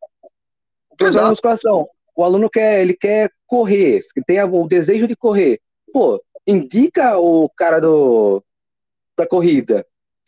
[0.91, 5.17] O profissional da musculação, o aluno quer, ele quer correr, que tem o desejo de
[5.17, 5.61] correr.
[5.93, 8.43] Pô, indica o cara do,
[9.17, 9.87] da corrida,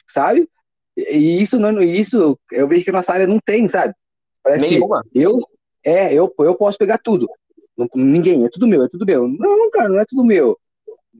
[0.08, 0.48] sabe?
[0.96, 3.94] E isso não, isso eu vejo que nossa área não tem, sabe?
[4.42, 5.02] Parece Nenhuma.
[5.10, 5.38] que eu
[5.84, 7.28] é, eu, eu posso pegar tudo.
[7.76, 9.28] Não, ninguém, é tudo meu, é tudo meu.
[9.28, 10.58] Não, cara, não é tudo meu.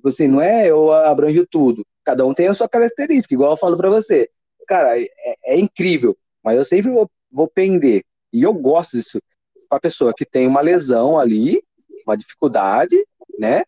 [0.05, 1.83] Tipo assim, não é eu abranjo tudo.
[2.05, 4.29] Cada um tem a sua característica, igual eu falo para você.
[4.69, 5.09] Cara, é,
[5.47, 8.05] é, incrível, mas eu sempre vou, vou pender.
[8.31, 9.19] E eu gosto disso.
[9.67, 11.63] Pra pessoa que tem uma lesão ali,
[12.07, 13.03] uma dificuldade,
[13.39, 13.65] né?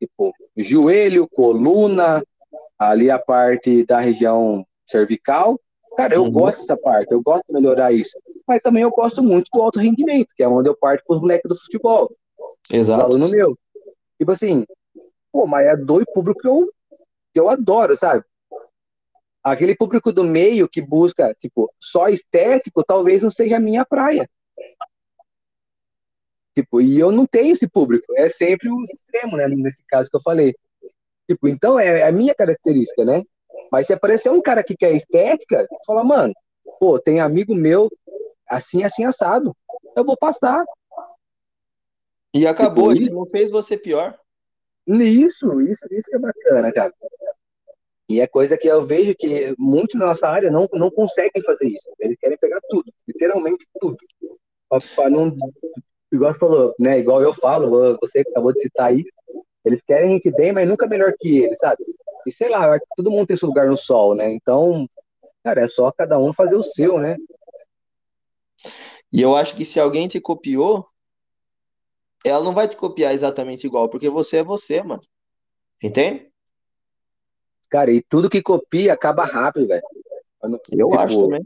[0.00, 2.24] Tipo, joelho, coluna,
[2.78, 5.60] ali a parte da região cervical.
[5.94, 6.32] Cara, eu uhum.
[6.32, 8.18] gosto dessa parte, eu gosto de melhorar isso.
[8.48, 11.20] Mas também eu gosto muito do alto rendimento, que é onde eu parto com os
[11.20, 12.10] moleques do futebol.
[12.72, 13.02] Exato.
[13.02, 13.58] Aluno meu.
[14.18, 14.64] Tipo assim,
[15.36, 16.72] pô, mas é dois públicos que eu,
[17.34, 18.24] que eu adoro, sabe?
[19.44, 24.28] aquele público do meio que busca, tipo, só estético, talvez não seja a minha praia.
[26.52, 30.16] Tipo, e eu não tenho esse público, é sempre os extremos, né, nesse caso que
[30.16, 30.52] eu falei.
[31.28, 33.22] Tipo, então é, é a minha característica, né?
[33.70, 36.32] Mas se aparecer um cara que quer estética, fala, mano,
[36.80, 37.88] pô, tem amigo meu
[38.48, 39.56] assim, assim, assado.
[39.94, 40.64] Eu vou passar.
[42.34, 44.18] E acabou, tipo, isso não fez você pior.
[44.86, 46.92] Isso, isso, isso que é bacana, cara.
[48.08, 51.66] E é coisa que eu vejo que muitos na nossa área não, não conseguem fazer
[51.66, 51.90] isso.
[51.98, 53.96] Eles querem pegar tudo, literalmente tudo.
[55.10, 55.36] Não,
[56.12, 56.98] igual você falou, né?
[56.98, 59.04] Igual eu falo, você acabou de citar aí,
[59.64, 61.84] eles querem gente bem, mas nunca melhor que eles, sabe?
[62.24, 64.32] E sei lá, todo mundo tem seu lugar no sol, né?
[64.32, 64.88] Então,
[65.42, 67.16] cara, é só cada um fazer o seu, né?
[69.12, 70.86] E eu acho que se alguém te copiou,
[72.26, 75.02] ela não vai te copiar exatamente igual, porque você é você, mano.
[75.82, 76.30] Entende?
[77.68, 79.82] Cara, e tudo que copia acaba rápido, velho.
[80.42, 81.42] Eu tipo, acho também.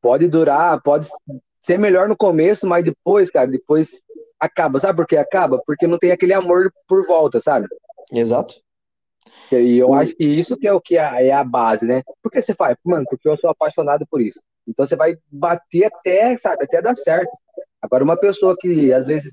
[0.00, 1.08] Pode durar, pode
[1.60, 4.02] ser melhor no começo, mas depois, cara, depois
[4.38, 4.80] acaba.
[4.80, 5.62] Sabe por que acaba?
[5.66, 7.66] Porque não tem aquele amor por volta, sabe?
[8.12, 8.54] Exato.
[9.50, 12.02] E eu acho que isso que é o que é, é a base, né?
[12.22, 12.76] Por que você faz?
[12.84, 14.40] Mano, porque eu sou apaixonado por isso.
[14.66, 17.30] Então você vai bater até, sabe, até dar certo.
[17.84, 19.30] Agora, uma pessoa que às vezes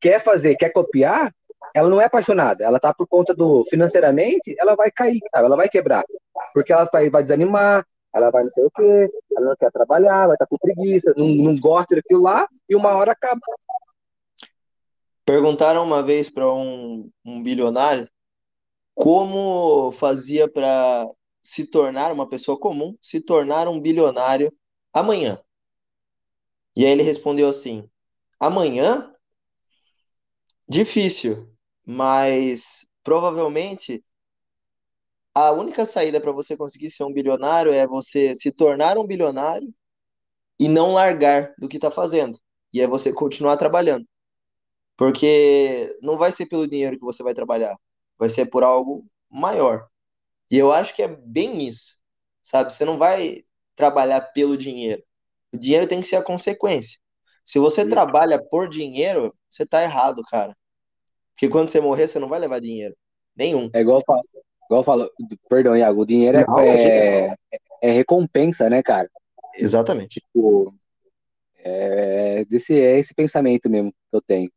[0.00, 1.32] quer fazer, quer copiar,
[1.72, 2.64] ela não é apaixonada.
[2.64, 6.04] Ela tá por conta do financeiramente, ela vai cair, ela vai quebrar.
[6.52, 10.26] Porque ela vai, vai desanimar, ela vai não sei o quê, ela não quer trabalhar,
[10.26, 13.40] vai estar tá com preguiça, não, não gosta daquilo lá, e uma hora acaba.
[15.24, 18.08] Perguntaram uma vez para um, um bilionário
[18.96, 21.08] como fazia para
[21.40, 24.52] se tornar uma pessoa comum, se tornar um bilionário
[24.92, 25.38] amanhã.
[26.76, 27.88] E aí ele respondeu assim:
[28.38, 29.12] amanhã?
[30.68, 31.48] Difícil,
[31.84, 34.04] mas provavelmente
[35.34, 39.72] a única saída para você conseguir ser um bilionário é você se tornar um bilionário
[40.58, 42.38] e não largar do que está fazendo.
[42.72, 44.06] E é você continuar trabalhando.
[44.96, 47.76] Porque não vai ser pelo dinheiro que você vai trabalhar,
[48.18, 49.88] vai ser por algo maior.
[50.50, 51.98] E eu acho que é bem isso,
[52.42, 52.72] sabe?
[52.72, 55.02] Você não vai trabalhar pelo dinheiro.
[55.52, 56.98] O dinheiro tem que ser a consequência.
[57.44, 57.90] Se você Sim.
[57.90, 60.56] trabalha por dinheiro, você tá errado, cara.
[61.32, 62.94] Porque quando você morrer, você não vai levar dinheiro.
[63.36, 63.70] Nenhum.
[63.72, 64.20] É igual eu falo,
[64.66, 65.10] igual eu falo
[65.48, 67.36] perdão, Iago, o dinheiro é, não, é, é,
[67.82, 69.10] é, recompensa, né, cara?
[69.54, 70.20] Exatamente.
[70.20, 70.74] Tipo,
[71.58, 74.52] é, desse, é esse pensamento mesmo que eu tenho.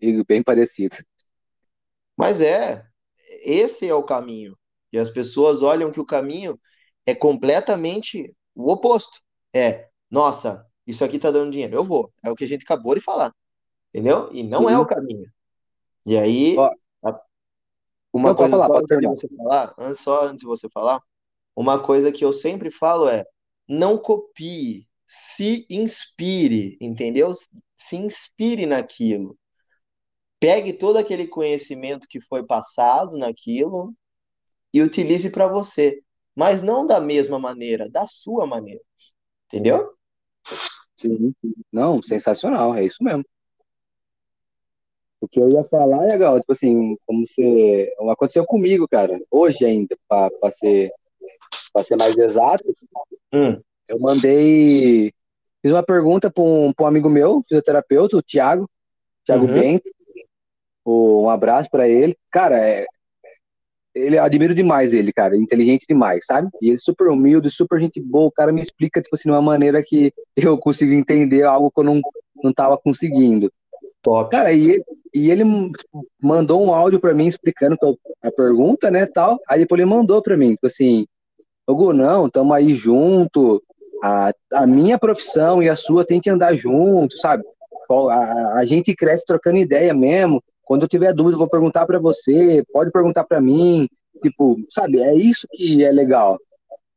[0.00, 0.96] E bem parecido.
[2.16, 2.84] Mas é,
[3.44, 4.56] esse é o caminho.
[4.92, 6.58] E as pessoas olham que o caminho
[7.06, 9.20] é completamente o oposto.
[9.54, 12.12] É, nossa, isso aqui tá dando dinheiro, eu vou.
[12.24, 13.32] É o que a gente acabou de falar.
[13.92, 14.28] Entendeu?
[14.32, 15.30] E não é o caminho.
[16.06, 16.70] E aí, Ó,
[18.12, 21.00] uma coisa falar, só antes de você falar, só antes de você falar,
[21.54, 23.24] uma coisa que eu sempre falo é:
[23.68, 27.32] não copie, se inspire, entendeu?
[27.76, 29.36] Se inspire naquilo.
[30.40, 33.94] Pegue todo aquele conhecimento que foi passado naquilo
[34.72, 36.02] e utilize para você,
[36.34, 38.80] mas não da mesma maneira, da sua maneira.
[39.46, 39.92] Entendeu?
[40.96, 41.34] Sim.
[41.72, 43.24] Não, sensacional, é isso mesmo.
[45.20, 47.92] O que eu ia falar, é legal, tipo assim, como você.
[48.10, 50.90] Aconteceu comigo, cara, hoje ainda, para ser,
[51.72, 52.74] pra ser mais exato.
[53.32, 53.60] Hum.
[53.86, 55.12] Eu mandei.
[55.62, 58.68] Fiz uma pergunta para um, um amigo meu, fisioterapeuta, o Thiago,
[59.26, 59.52] Thiago uhum.
[59.52, 59.90] Bento.
[60.86, 62.16] Um abraço para ele.
[62.30, 62.86] Cara, é,
[63.94, 66.48] ele admiro demais ele, cara, inteligente demais, sabe?
[66.60, 69.42] E ele super humilde, super gente boa, o cara me explica, tipo assim, de uma
[69.42, 72.00] maneira que eu consigo entender algo que eu não,
[72.42, 73.52] não tava conseguindo.
[74.02, 74.30] Top.
[74.30, 75.44] Cara, e ele, e ele
[76.22, 77.76] mandou um áudio para mim explicando
[78.22, 81.06] a pergunta, né, tal, aí depois ele mandou para mim, tipo assim,
[81.68, 83.62] Hugo, não, tamo aí junto,
[84.02, 87.44] a, a minha profissão e a sua tem que andar junto, sabe?
[87.90, 91.98] A, a gente cresce trocando ideia mesmo, quando eu tiver dúvida, eu vou perguntar para
[91.98, 93.88] você, pode perguntar para mim.
[94.22, 96.38] Tipo, sabe, é isso que é legal.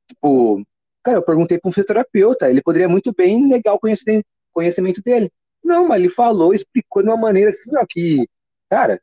[0.08, 0.64] Tipo,
[1.02, 5.32] cara, eu perguntei para um fisioterapeuta, ele poderia muito bem negar o conhecimento, conhecimento dele.
[5.64, 8.30] Não, mas ele falou, explicou de uma maneira assim, ó, que,
[8.70, 9.02] cara,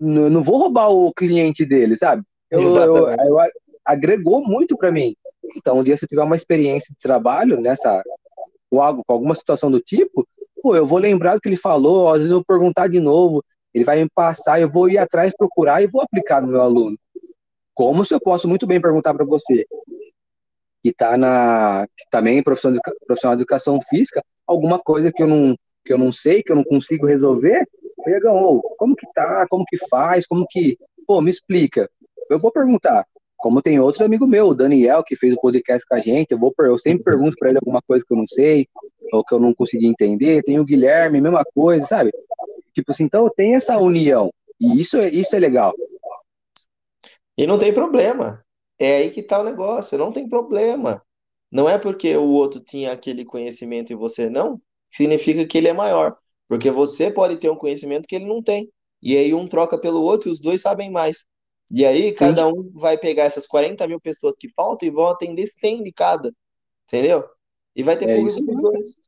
[0.00, 2.22] não, não vou roubar o cliente dele, sabe?
[2.50, 3.38] Eu, eu, eu,
[3.84, 5.14] agregou muito para mim.
[5.54, 8.02] Então, um dia se tiver uma experiência de trabalho nessa,
[8.70, 10.26] com, algo, com alguma situação do tipo,
[10.62, 13.44] pô, eu vou lembrar do que ele falou, às vezes eu vou perguntar de novo,
[13.72, 16.98] ele vai me passar, eu vou ir atrás, procurar e vou aplicar no meu aluno.
[17.74, 19.64] Como se eu posso muito bem perguntar para você,
[20.82, 25.22] que está na que também é profissional de, profissional de educação física, alguma coisa que
[25.22, 27.66] eu não que eu não sei, que eu não consigo resolver,
[28.04, 31.88] pega, oh, como que tá, como que faz, como que, pô, me explica.
[32.28, 33.06] Eu vou perguntar.
[33.38, 36.38] como tem outro amigo meu, o Daniel, que fez o podcast com a gente, eu,
[36.38, 38.68] vou, eu sempre pergunto para ele alguma coisa que eu não sei,
[39.12, 40.42] ou que eu não consegui entender.
[40.42, 42.10] Tem o Guilherme, mesma coisa, sabe?
[42.74, 44.32] Tipo assim, então tem essa união.
[44.60, 45.74] E isso, é, isso é legal.
[47.36, 48.44] E não tem problema.
[48.78, 51.02] É aí que tá o negócio, não tem problema.
[51.50, 55.72] Não é porque o outro tinha aquele conhecimento e você não, significa que ele é
[55.72, 56.16] maior.
[56.48, 58.70] Porque você pode ter um conhecimento que ele não tem.
[59.02, 61.24] E aí um troca pelo outro e os dois sabem mais.
[61.70, 65.46] E aí cada um vai pegar essas 40 mil pessoas que faltam e vão atender
[65.48, 66.32] 100 de cada.
[66.84, 67.24] Entendeu?
[67.78, 69.00] E vai ter É público pros dois.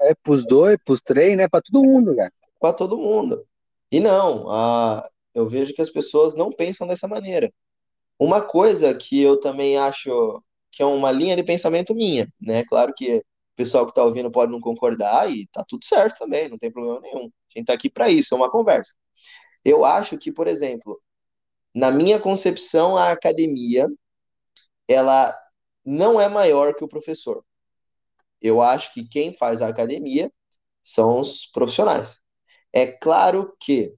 [0.00, 1.48] É pros dois, pros três, né?
[1.48, 2.32] Pra todo mundo, cara.
[2.58, 3.46] Para todo mundo.
[3.92, 7.52] E não, a, eu vejo que as pessoas não pensam dessa maneira.
[8.18, 12.64] Uma coisa que eu também acho que é uma linha de pensamento minha, né?
[12.64, 16.48] Claro que o pessoal que está ouvindo pode não concordar e tá tudo certo também,
[16.48, 17.26] não tem problema nenhum.
[17.26, 18.94] A gente tá aqui para isso, é uma conversa.
[19.64, 21.00] Eu acho que, por exemplo,
[21.72, 23.88] na minha concepção, a academia,
[24.88, 25.32] ela
[25.84, 27.44] não é maior que o professor.
[28.40, 30.32] Eu acho que quem faz a academia
[30.82, 32.20] são os profissionais.
[32.72, 33.94] É claro que,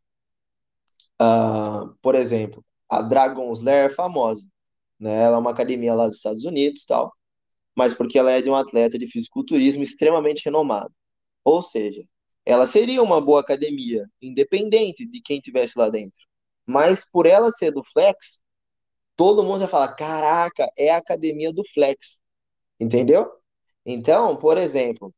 [1.18, 4.46] ah, por exemplo, a Dragon's Lair é famosa,
[4.98, 5.22] né?
[5.24, 7.12] Ela é uma academia lá dos Estados Unidos, tal,
[7.76, 10.92] mas porque ela é de um atleta de fisiculturismo extremamente renomado.
[11.44, 12.02] Ou seja,
[12.46, 16.16] ela seria uma boa academia, independente de quem tivesse lá dentro.
[16.66, 18.40] Mas por ela ser do Flex,
[19.16, 22.20] todo mundo vai falar: caraca, é a academia do Flex.
[22.80, 23.30] Entendeu?
[23.84, 25.14] Então, por exemplo,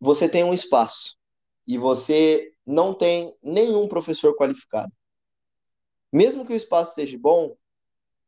[0.00, 1.16] você tem um espaço
[1.66, 4.92] e você não tem nenhum professor qualificado.
[6.12, 7.56] Mesmo que o espaço seja bom,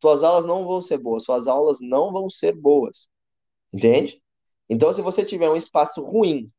[0.01, 3.09] suas aulas não vão ser boas, suas aulas não vão ser boas.
[3.73, 4.23] Entende?
[4.69, 6.51] Então, se você tiver um espaço ruim,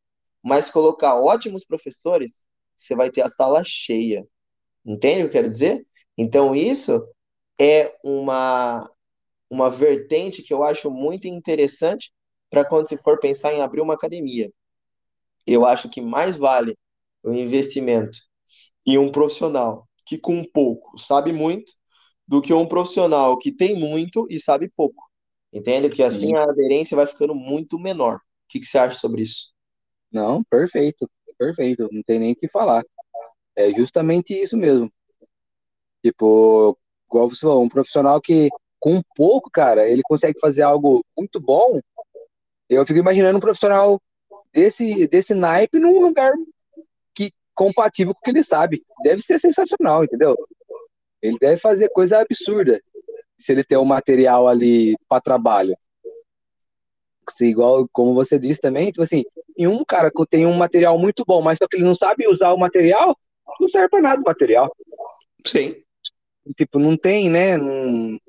[0.41, 2.43] mas colocar ótimos professores,
[2.77, 4.27] você vai ter a sala cheia.
[4.85, 5.85] Entende o que eu quero dizer?
[6.17, 7.07] Então, isso
[7.59, 8.89] é uma,
[9.49, 12.11] uma vertente que eu acho muito interessante
[12.53, 14.53] para quando se for pensar em abrir uma academia.
[15.45, 16.77] Eu acho que mais vale
[17.23, 18.19] o investimento
[18.85, 21.73] em um profissional que com pouco sabe muito
[22.27, 25.03] do que um profissional que tem muito e sabe pouco.
[25.51, 25.87] Entende?
[25.87, 26.35] Porque assim Sim.
[26.35, 28.17] a aderência vai ficando muito menor.
[28.17, 29.51] O que, que você acha sobre isso?
[30.11, 31.87] Não, perfeito, perfeito.
[31.91, 32.83] Não tem nem o que falar.
[33.55, 34.91] É justamente isso mesmo.
[36.05, 38.49] Tipo, igual você falou, um profissional que
[38.83, 41.79] com pouco, cara, ele consegue fazer algo muito bom.
[42.69, 44.01] Eu fico imaginando um profissional
[44.53, 46.31] desse, desse naipe num lugar
[47.13, 48.83] que compatível com o que ele sabe.
[49.03, 50.35] Deve ser sensacional, entendeu?
[51.21, 52.81] Ele deve fazer coisa absurda
[53.37, 55.77] se ele tem um material ali para trabalho.
[57.31, 59.23] Se igual como você disse também, tipo assim,
[59.57, 62.27] em um cara que tem um material muito bom, mas só que ele não sabe
[62.27, 63.17] usar o material,
[63.59, 64.75] não serve para nada o material.
[65.45, 65.75] Sim.
[66.57, 67.57] Tipo, não tem, né?
[67.57, 68.19] Não...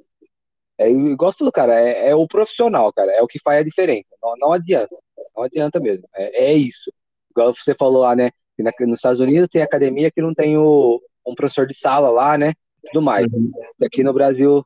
[0.79, 3.65] É igual você falou, cara, é, é o profissional, cara, é o que faz a
[3.65, 4.07] diferença.
[4.23, 4.95] Não, não adianta,
[5.37, 6.09] não adianta mesmo.
[6.15, 6.93] É, é isso.
[7.31, 8.31] Igual você falou lá, né?
[8.57, 12.11] que na- nos Estados Unidos tem academia que não tem o, um professor de sala
[12.11, 12.55] lá, né?
[12.87, 13.27] Tudo mais.
[13.33, 13.51] Uhum.
[13.83, 14.65] Aqui no Brasil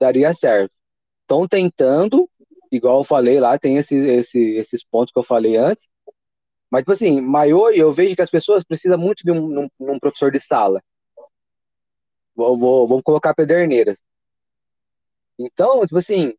[0.00, 0.72] daria certo.
[1.22, 2.28] Estão tentando,
[2.72, 5.88] igual eu falei lá, tem esse, esse, esses pontos que eu falei antes.
[6.70, 9.98] Mas, tipo assim, maior, eu vejo que as pessoas precisam muito de um, um- um
[9.98, 10.82] professor de sala.
[12.34, 13.96] Vou, vou, vamos colocar pederneiras.
[15.38, 16.32] Então, tipo assim,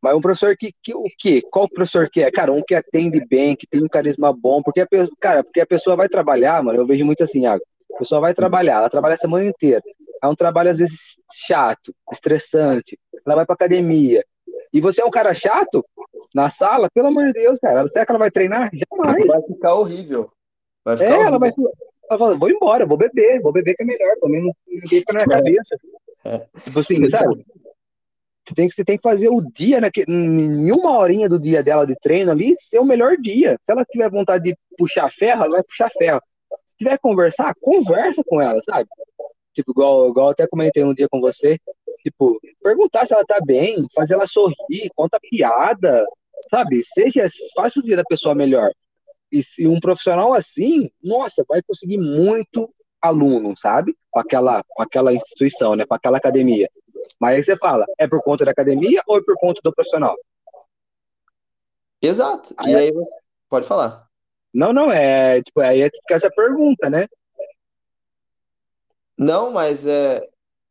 [0.00, 1.42] mas um professor que, que o quê?
[1.50, 2.30] Qual professor que é?
[2.30, 5.60] Cara, um que atende bem, que tem um carisma bom, porque a pessoa, cara, porque
[5.60, 7.58] a pessoa vai trabalhar, mano, eu vejo muito assim, a
[7.98, 9.82] pessoa vai trabalhar, ela trabalha a semana inteira.
[10.22, 12.98] É um trabalho às vezes chato, estressante.
[13.24, 14.24] Ela vai pra academia.
[14.72, 15.84] E você é um cara chato
[16.34, 17.86] na sala, pelo amor de Deus, cara.
[17.88, 18.70] Será que ela vai treinar?
[18.72, 19.26] Jamais.
[19.26, 20.30] Vai ficar horrível.
[20.84, 21.26] Vai ficar É, horrível.
[21.28, 21.50] ela vai.
[22.10, 25.12] Ela fala, vou embora, vou beber, vou beber que é melhor, pelo menos ninguém fica
[25.12, 25.76] na minha cabeça.
[26.24, 26.38] É.
[26.64, 27.44] Tipo assim, sabe?
[28.48, 29.90] Você tem, que, você tem que fazer o dia, né?
[29.92, 33.58] que- Em uma horinha do dia dela de treino ali, ser o melhor dia.
[33.64, 36.20] Se ela tiver vontade de puxar ferro, ela vai puxar ferro.
[36.64, 38.88] Se tiver conversar, conversa com ela, sabe?
[39.52, 41.58] Tipo, igual, igual até comentei um dia com você.
[42.02, 46.06] Tipo, perguntar se ela tá bem, fazer ela sorrir, conta piada,
[46.50, 46.82] sabe?
[46.84, 48.70] Seja, faça o dia da pessoa melhor.
[49.30, 52.70] E se um profissional assim, nossa, vai conseguir muito
[53.00, 53.94] aluno, sabe?
[54.10, 55.84] Com aquela, com aquela instituição, né?
[55.84, 56.70] Com aquela academia.
[57.20, 60.16] Mas aí você fala, é por conta da academia ou é por conta do profissional?
[62.00, 62.54] Exato.
[62.56, 64.06] Aí E é- aí você pode falar.
[64.52, 67.06] Não, não, é, tipo, aí é essa pergunta, né?
[69.18, 70.20] Não, mas é,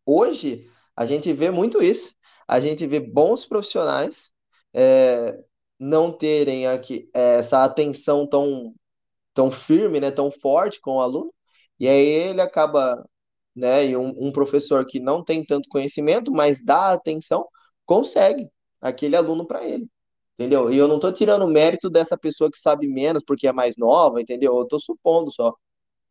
[0.05, 2.13] hoje a gente vê muito isso.
[2.47, 4.31] A gente vê bons profissionais
[4.73, 5.37] é,
[5.79, 8.73] não terem aqui é, essa atenção tão,
[9.33, 11.33] tão firme, né, tão forte com o aluno,
[11.79, 13.05] e aí ele acaba
[13.57, 13.87] né?
[13.87, 17.45] E um, um professor que não tem tanto conhecimento, mas dá atenção,
[17.85, 18.49] consegue
[18.81, 19.87] aquele aluno para ele.
[20.35, 20.71] Entendeu?
[20.71, 24.21] E eu não estou tirando mérito dessa pessoa que sabe menos porque é mais nova,
[24.21, 24.55] entendeu?
[24.55, 25.55] Eu estou supondo só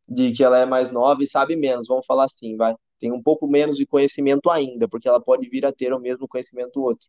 [0.09, 2.75] de que ela é mais nova e sabe menos, vamos falar assim, vai.
[2.99, 6.27] Tem um pouco menos de conhecimento ainda, porque ela pode vir a ter o mesmo
[6.29, 7.07] conhecimento do outro.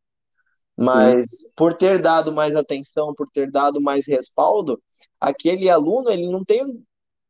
[0.78, 1.48] Mas Sim.
[1.56, 4.82] por ter dado mais atenção, por ter dado mais respaldo,
[5.20, 6.64] aquele aluno ele não tem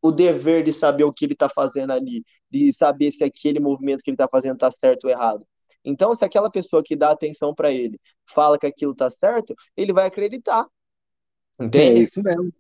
[0.02, 4.02] o dever de saber o que ele está fazendo ali, de saber se aquele movimento
[4.04, 5.46] que ele está fazendo está certo ou errado.
[5.84, 9.94] Então, se aquela pessoa que dá atenção para ele fala que aquilo está certo, ele
[9.94, 10.66] vai acreditar.
[11.60, 12.02] Entende?
[12.02, 12.52] É isso mesmo.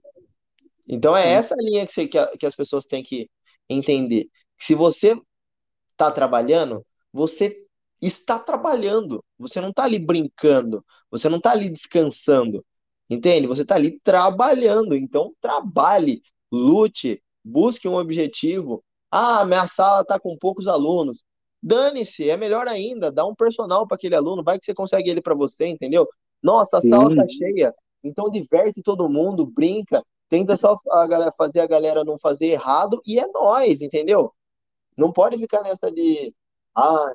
[0.87, 3.29] Então é essa linha que, você, que, a, que as pessoas têm que
[3.69, 4.29] entender.
[4.57, 5.19] Se você
[5.91, 7.67] está trabalhando, você
[8.01, 9.23] está trabalhando.
[9.37, 10.83] Você não está ali brincando.
[11.11, 12.65] Você não está ali descansando.
[13.09, 13.47] Entende?
[13.47, 14.95] Você está ali trabalhando.
[14.95, 16.21] Então trabalhe,
[16.51, 18.83] lute, busque um objetivo.
[19.11, 21.23] Ah, minha sala está com poucos alunos.
[21.61, 25.21] Dane-se, é melhor ainda, dá um personal para aquele aluno, vai que você consegue ele
[25.21, 26.07] para você, entendeu?
[26.41, 26.89] Nossa, a Sim.
[26.89, 32.03] sala tá cheia, então diverte todo mundo, brinca, tenta só a galera, fazer a galera
[32.03, 34.31] não fazer errado e é nós, entendeu?
[34.95, 36.33] Não pode ficar nessa de,
[36.75, 37.11] ah,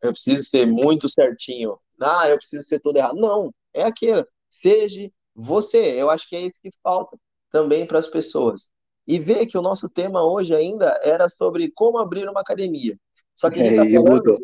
[0.00, 3.16] eu preciso ser muito certinho, ah, eu preciso ser todo errado.
[3.16, 6.00] Não, é aquilo, seja você.
[6.00, 7.16] Eu acho que é isso que falta
[7.50, 8.70] também para as pessoas.
[9.08, 12.96] E ver que o nosso tema hoje ainda era sobre como abrir uma academia.
[13.34, 14.34] Só que a gente é, tá falando.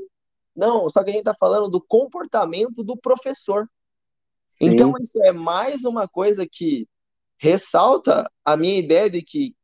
[0.57, 3.69] Não, só que a gente está falando do comportamento do professor.
[4.51, 4.69] Sim.
[4.69, 6.89] Então, isso é mais uma coisa que
[7.37, 9.55] ressalta a minha ideia de que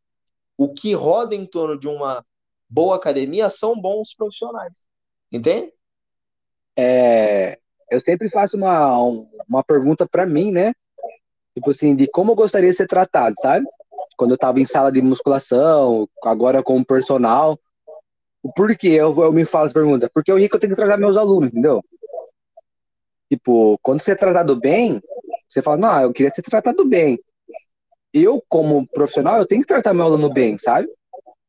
[0.58, 2.22] o que roda em torno de uma
[2.68, 4.84] boa academia são bons profissionais.
[5.32, 5.72] Entende?
[6.76, 7.58] É,
[7.90, 8.98] eu sempre faço uma,
[9.48, 10.74] uma pergunta para mim, né?
[11.54, 13.66] Tipo assim, de como eu gostaria de ser tratado, sabe?
[14.20, 17.58] Quando eu tava em sala de musculação, agora como personal.
[18.42, 20.10] O porquê eu, eu me faço pergunta?
[20.12, 21.82] Porque o rico eu tenho que tratar meus alunos, entendeu?
[23.32, 25.00] Tipo, quando você é tratado bem,
[25.48, 27.18] você fala, não, eu queria ser tratado bem
[28.12, 30.88] eu, como profissional, eu tenho que tratar meu aluno bem, sabe?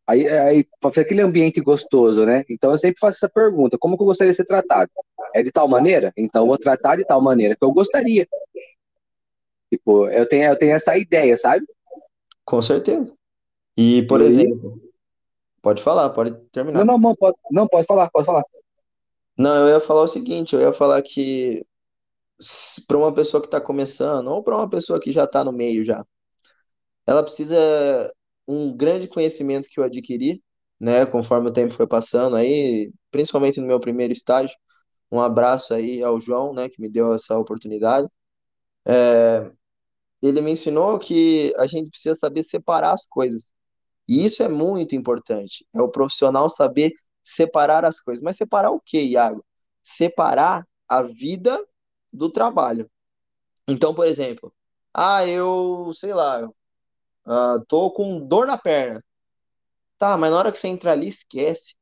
[0.07, 2.43] Aí, aí fazer aquele ambiente gostoso, né?
[2.49, 4.91] Então eu sempre faço essa pergunta: como que eu gostaria de ser tratado?
[5.33, 6.11] É de tal maneira?
[6.17, 8.27] Então eu vou tratar de tal maneira que eu gostaria.
[9.71, 11.65] Tipo, eu tenho, eu tenho essa ideia, sabe?
[12.51, 13.15] Com certeza.
[13.77, 14.25] E, por e...
[14.25, 14.77] exemplo,
[15.61, 16.79] pode falar, pode terminar.
[16.79, 18.43] Não, não, não, pode, não, pode falar, pode falar.
[19.37, 21.65] Não, eu ia falar o seguinte: eu ia falar que
[22.89, 25.85] para uma pessoa que está começando, ou para uma pessoa que já está no meio
[25.85, 26.05] já,
[27.07, 27.55] ela precisa
[28.45, 30.43] um grande conhecimento que eu adquiri,
[30.77, 34.57] né, conforme o tempo foi passando aí, principalmente no meu primeiro estágio.
[35.09, 38.09] Um abraço aí ao João, né, que me deu essa oportunidade.
[38.85, 39.49] É,
[40.21, 43.51] ele me ensinou que a gente precisa saber separar as coisas.
[44.07, 45.65] E isso é muito importante.
[45.73, 46.93] É o profissional saber
[47.23, 48.23] separar as coisas.
[48.23, 49.43] Mas separar o quê, Iago?
[49.83, 51.63] Separar a vida
[52.13, 52.89] do trabalho.
[53.67, 54.53] Então, por exemplo,
[54.93, 56.49] ah, eu, sei lá,
[57.25, 59.03] Uh, tô com dor na perna.
[59.97, 61.75] Tá, mas na hora que você entra ali, esquece.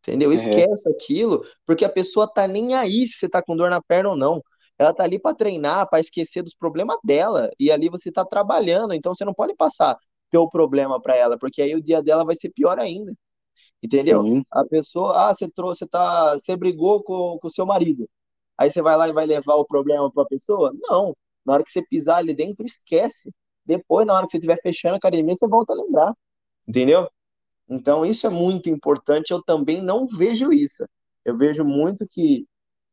[0.00, 0.30] Entendeu?
[0.30, 0.34] É.
[0.34, 4.10] Esquece aquilo, porque a pessoa tá nem aí se você tá com dor na perna
[4.10, 4.42] ou não.
[4.78, 7.50] Ela tá ali para treinar, para esquecer dos problemas dela.
[7.58, 9.96] E ali você tá trabalhando, então você não pode passar
[10.30, 13.12] teu problema para ela, porque aí o dia dela vai ser pior ainda.
[13.82, 14.22] Entendeu?
[14.22, 14.44] Sim.
[14.50, 18.08] A pessoa, ah, você trouxe, você tá, você brigou com o seu marido.
[18.56, 20.72] Aí você vai lá e vai levar o problema para a pessoa?
[20.82, 21.14] Não.
[21.44, 23.32] Na hora que você pisar ali dentro, esquece.
[23.66, 26.14] Depois, na hora que você estiver fechando a academia, você volta a lembrar.
[26.68, 27.08] Entendeu?
[27.68, 29.32] Então, isso é muito importante.
[29.32, 30.84] Eu também não vejo isso.
[31.24, 32.46] Eu vejo muito que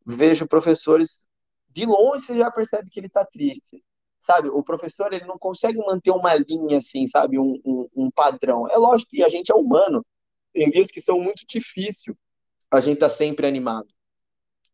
[0.05, 1.25] vejo professores
[1.69, 3.83] de longe você já percebe que ele está triste.
[4.19, 8.67] Sabe, o professor ele não consegue manter uma linha assim, sabe, um, um, um padrão.
[8.69, 10.05] É lógico que a gente é humano.
[10.53, 12.15] Tem dias que são muito difíceis.
[12.69, 13.87] A gente tá sempre animado.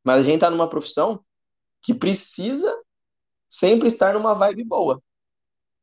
[0.04, 1.24] Mas a gente tá numa profissão
[1.82, 2.76] que precisa
[3.48, 5.02] sempre estar numa vibe boa.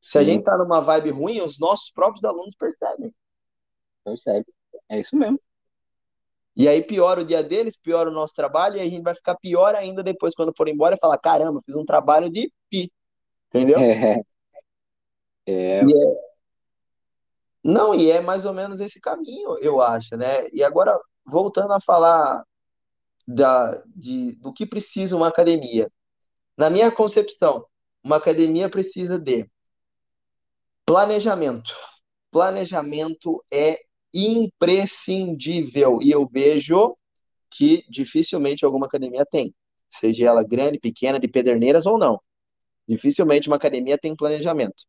[0.01, 3.15] Se a gente tá numa vibe ruim, os nossos próprios alunos percebem.
[4.05, 4.47] Percebe.
[4.89, 5.41] É isso mesmo.
[6.55, 9.37] E aí piora o dia deles, piora o nosso trabalho, e a gente vai ficar
[9.37, 12.93] pior ainda depois, quando for embora, e falar, caramba, fiz um trabalho de pi.
[13.49, 13.79] Entendeu?
[13.79, 14.23] É.
[15.47, 15.85] é.
[15.85, 16.33] E é...
[17.65, 20.49] Não, e é mais ou menos esse caminho, eu acho, né?
[20.53, 22.45] E agora, voltando a falar
[23.27, 25.91] da, de, do que precisa uma academia.
[26.59, 27.65] Na minha concepção,
[28.03, 29.49] uma academia precisa de
[30.85, 31.73] Planejamento.
[32.31, 33.81] Planejamento é
[34.13, 36.97] imprescindível e eu vejo
[37.51, 39.55] que dificilmente alguma academia tem,
[39.89, 42.21] seja ela grande, pequena, de pederneiras ou não.
[42.89, 44.85] Dificilmente uma academia tem planejamento.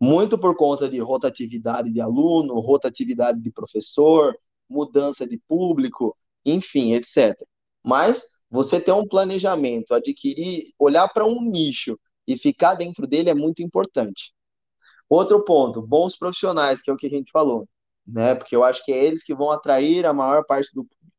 [0.00, 4.34] Muito por conta de rotatividade de aluno, rotatividade de professor,
[4.68, 7.36] mudança de público, enfim, etc.
[7.84, 13.34] Mas você ter um planejamento, adquirir, olhar para um nicho e ficar dentro dele é
[13.34, 14.32] muito importante.
[15.10, 17.68] Outro ponto, bons profissionais, que é o que a gente falou,
[18.06, 18.36] né?
[18.36, 21.12] Porque eu acho que é eles que vão atrair a maior parte do público.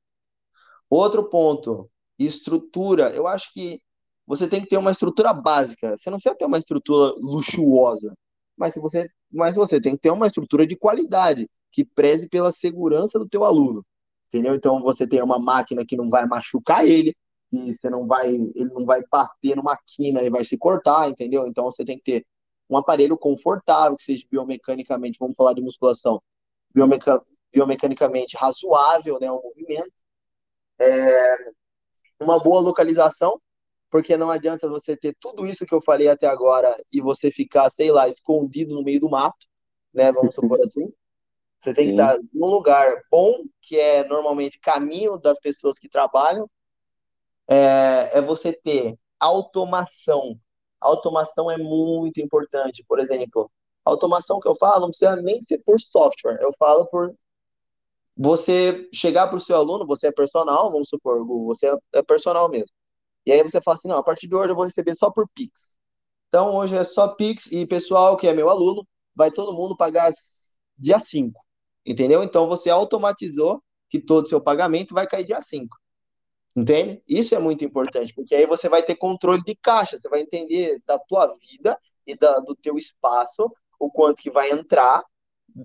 [0.90, 3.10] Outro ponto, estrutura.
[3.12, 3.82] Eu acho que
[4.26, 5.98] você tem que ter uma estrutura básica.
[5.98, 8.16] Você não precisa ter uma estrutura luxuosa,
[8.58, 13.20] mas você, mas você tem que ter uma estrutura de qualidade que preze pela segurança
[13.20, 13.86] do teu aluno,
[14.28, 14.56] entendeu?
[14.56, 17.16] Então você tem uma máquina que não vai machucar ele,
[17.52, 21.46] e você não vai, ele não vai bater numa quina e vai se cortar, entendeu?
[21.48, 22.26] Então você tem que ter
[22.72, 26.22] um aparelho confortável, que seja biomecanicamente, vamos falar de musculação,
[26.74, 27.22] biomeca,
[27.54, 29.92] biomecanicamente razoável, né, o movimento.
[30.80, 31.38] É,
[32.20, 33.40] uma boa localização,
[33.90, 37.70] porque não adianta você ter tudo isso que eu falei até agora e você ficar,
[37.70, 39.46] sei lá, escondido no meio do mato,
[39.94, 40.94] né, vamos supor assim.
[41.60, 42.02] Você tem que Sim.
[42.02, 46.50] estar num lugar bom, que é normalmente caminho das pessoas que trabalham,
[47.48, 50.40] é, é você ter automação.
[50.82, 52.84] Automação é muito importante.
[52.88, 53.52] Por exemplo,
[53.86, 57.14] automação que eu falo não precisa nem ser por software, eu falo por
[58.16, 62.72] você chegar para o seu aluno, você é personal, vamos supor, você é personal mesmo.
[63.26, 65.28] E aí você fala assim, não, a partir de hoje eu vou receber só por
[65.36, 65.78] Pix.
[66.30, 70.12] Então hoje é só Pix e pessoal que é meu aluno, vai todo mundo pagar
[70.78, 71.42] dia 5.
[71.86, 72.24] Entendeu?
[72.24, 75.78] Então você automatizou que todo o seu pagamento vai cair dia 5.
[76.56, 77.02] Entende?
[77.08, 80.82] Isso é muito importante, porque aí você vai ter controle de caixa, você vai entender
[80.86, 83.50] da tua vida e da, do teu espaço,
[83.80, 85.04] o quanto que vai entrar,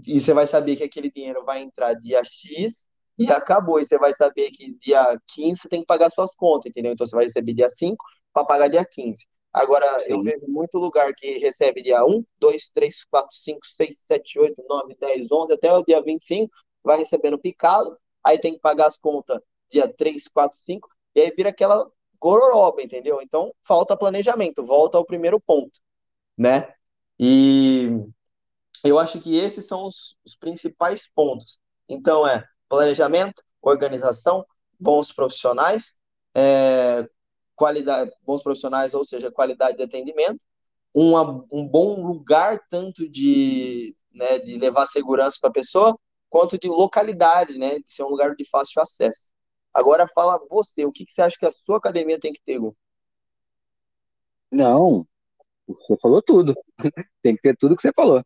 [0.07, 2.85] e você vai saber que aquele dinheiro vai entrar dia X
[3.19, 3.81] e acabou.
[3.81, 6.93] E você vai saber que dia 15 você tem que pagar suas contas, entendeu?
[6.93, 9.27] Então você vai receber dia 5 para pagar dia 15.
[9.53, 10.13] Agora, Sim.
[10.13, 14.65] eu vejo muito lugar que recebe dia 1, 2, 3, 4, 5, 6, 7, 8,
[14.69, 18.99] 9, 10, 11, até o dia 25, vai recebendo picado, aí tem que pagar as
[18.99, 21.91] contas dia 3, 4, 5, e aí vira aquela
[22.21, 23.21] gororoba, entendeu?
[23.23, 25.81] Então, falta planejamento, volta ao primeiro ponto,
[26.37, 26.73] né?
[27.19, 27.89] E
[28.85, 31.59] eu acho que esses são os, os principais pontos.
[31.89, 34.45] Então, é planejamento, organização,
[34.79, 35.97] bons profissionais,
[36.35, 37.09] é,
[37.55, 40.45] qualidade, bons profissionais, ou seja, qualidade de atendimento,
[40.95, 45.99] uma, um bom lugar tanto de, né, de levar segurança para a pessoa,
[46.29, 49.31] quanto de localidade, né, de ser um lugar de fácil acesso.
[49.77, 52.59] Agora fala você, o que, que você acha que a sua academia tem que ter,
[52.59, 52.75] Gu?
[54.51, 55.07] Não,
[55.69, 56.57] você falou tudo.
[57.23, 58.23] tem que ter tudo que você falou.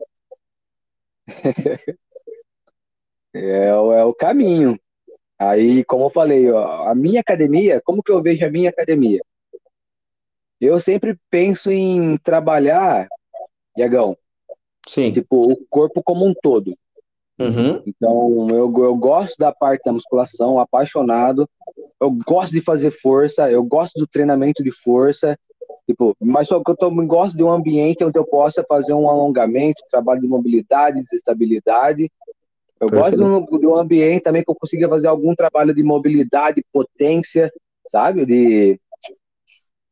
[3.35, 4.79] é, é o caminho.
[5.37, 9.21] Aí, como eu falei, ó, a minha academia, como que eu vejo a minha academia?
[10.61, 13.09] Eu sempre penso em trabalhar,
[13.77, 14.17] Iagão,
[14.87, 15.13] Sim.
[15.13, 16.79] tipo, o corpo como um todo.
[17.41, 17.83] Uhum.
[17.87, 21.49] Então, eu, eu gosto da parte da musculação, apaixonado.
[21.99, 25.39] Eu gosto de fazer força, eu gosto do treinamento de força.
[25.87, 29.09] Tipo, mas só que eu tô, gosto de um ambiente onde eu possa fazer um
[29.09, 32.11] alongamento, trabalho de mobilidade, de estabilidade.
[32.79, 33.17] Eu Perfeito.
[33.19, 36.65] gosto de um, de um ambiente também que eu consiga fazer algum trabalho de mobilidade,
[36.73, 37.53] potência,
[37.87, 38.25] sabe?
[38.25, 38.79] De,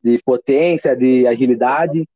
[0.03, 2.07] de potência, de agilidade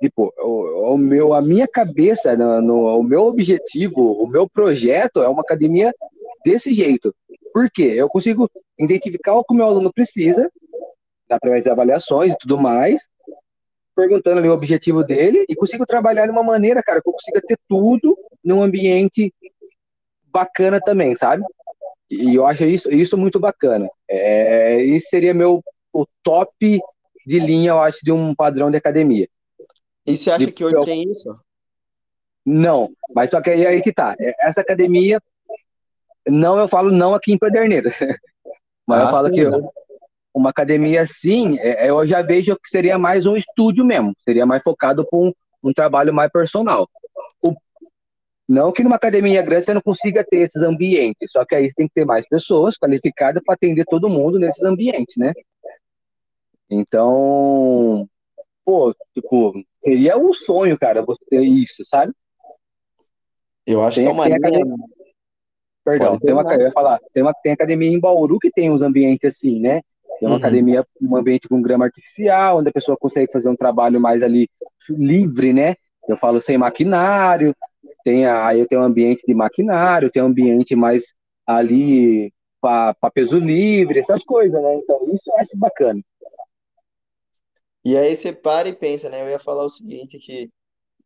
[0.00, 5.22] tipo, o, o, meu, a minha cabeça, no, no, o meu objetivo, o meu projeto
[5.22, 5.92] é uma academia
[6.44, 7.14] desse jeito.
[7.52, 7.94] Por quê?
[7.96, 10.50] Eu consigo identificar o que o meu aluno precisa,
[11.30, 13.08] através de avaliações e tudo mais,
[13.94, 17.40] perguntando ali o objetivo dele, e consigo trabalhar de uma maneira, cara, que eu consiga
[17.40, 19.32] ter tudo num ambiente
[20.26, 21.42] bacana também, sabe?
[22.10, 23.88] E eu acho isso, isso muito bacana.
[24.08, 26.78] É, isso seria meu o top
[27.26, 29.26] de linha, eu acho, de um padrão de academia.
[30.06, 31.36] E você acha que hoje tem isso?
[32.44, 34.14] Não, mas só que aí, aí que tá.
[34.20, 35.20] É, essa academia,
[36.28, 37.98] não eu falo não aqui em Pederneiras,
[38.86, 39.68] mas ah, eu falo sim, que eu,
[40.32, 44.46] uma academia assim, é, é, eu já vejo que seria mais um estúdio mesmo, seria
[44.46, 45.32] mais focado para um,
[45.64, 46.88] um, trabalho mais personal.
[47.42, 47.52] O,
[48.48, 51.88] não que numa academia grande você não consiga ter esses ambientes, só que aí tem
[51.88, 55.32] que ter mais pessoas qualificadas para atender todo mundo nesses ambientes, né?
[56.70, 58.08] Então,
[58.66, 62.12] pô, tipo, seria um sonho, cara, você ter isso, sabe?
[63.64, 64.76] Eu acho tem, que é uma linha...
[65.84, 68.82] Perdão, tem uma, eu ia falar, tem uma tem academia em Bauru que tem uns
[68.82, 69.82] ambientes assim, né?
[70.18, 70.36] Tem uma uhum.
[70.38, 74.48] academia, um ambiente com grama artificial, onde a pessoa consegue fazer um trabalho mais ali
[74.90, 75.76] livre, né?
[76.08, 77.54] Eu falo sem maquinário,
[78.02, 81.04] tem aí eu tenho um ambiente de maquinário, tem um ambiente mais
[81.46, 84.74] ali para peso livre, essas coisas, né?
[84.74, 86.00] Então isso eu acho bacana.
[87.86, 89.22] E aí você para e pensa, né?
[89.22, 90.50] Eu ia falar o seguinte, que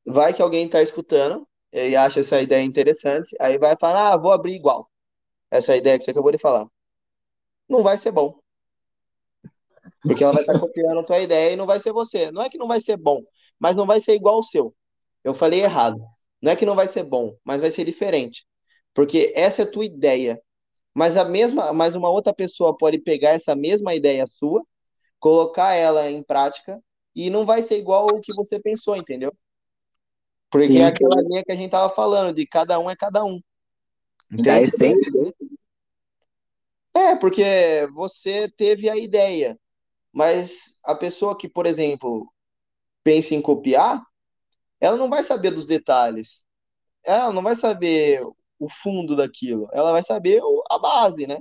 [0.06, 4.32] vai que alguém está escutando e acha essa ideia interessante, aí vai falar, ah, vou
[4.32, 4.90] abrir igual.
[5.50, 6.66] essa ideia que você acabou de falar,
[7.68, 8.38] não vai ser bom.
[10.06, 12.30] Porque ela vai estar copiando a tua ideia e não vai ser você.
[12.30, 13.22] Não é que não vai ser bom,
[13.58, 14.74] mas não vai ser igual ao seu.
[15.24, 15.98] Eu falei errado.
[16.42, 18.46] Não é que não vai ser bom, mas vai ser diferente.
[18.94, 20.40] Porque essa é a tua ideia.
[20.94, 24.62] Mas a mesma, mas uma outra pessoa pode pegar essa mesma ideia sua,
[25.20, 26.82] colocar ela em prática
[27.14, 29.32] e não vai ser igual o que você pensou, entendeu?
[30.50, 30.78] Porque Sim.
[30.78, 33.40] é aquela linha que a gente tava falando, de cada um é cada um.
[34.30, 34.68] Da Entende?
[34.68, 35.12] essência,
[36.94, 39.58] É, porque você teve a ideia,
[40.12, 42.32] mas a pessoa que, por exemplo,
[43.04, 44.02] pensa em copiar,
[44.80, 46.44] ela não vai saber dos detalhes.
[47.04, 48.22] Ela não vai saber
[48.58, 49.68] o fundo daquilo.
[49.72, 50.40] Ela vai saber
[50.70, 51.38] a base, né?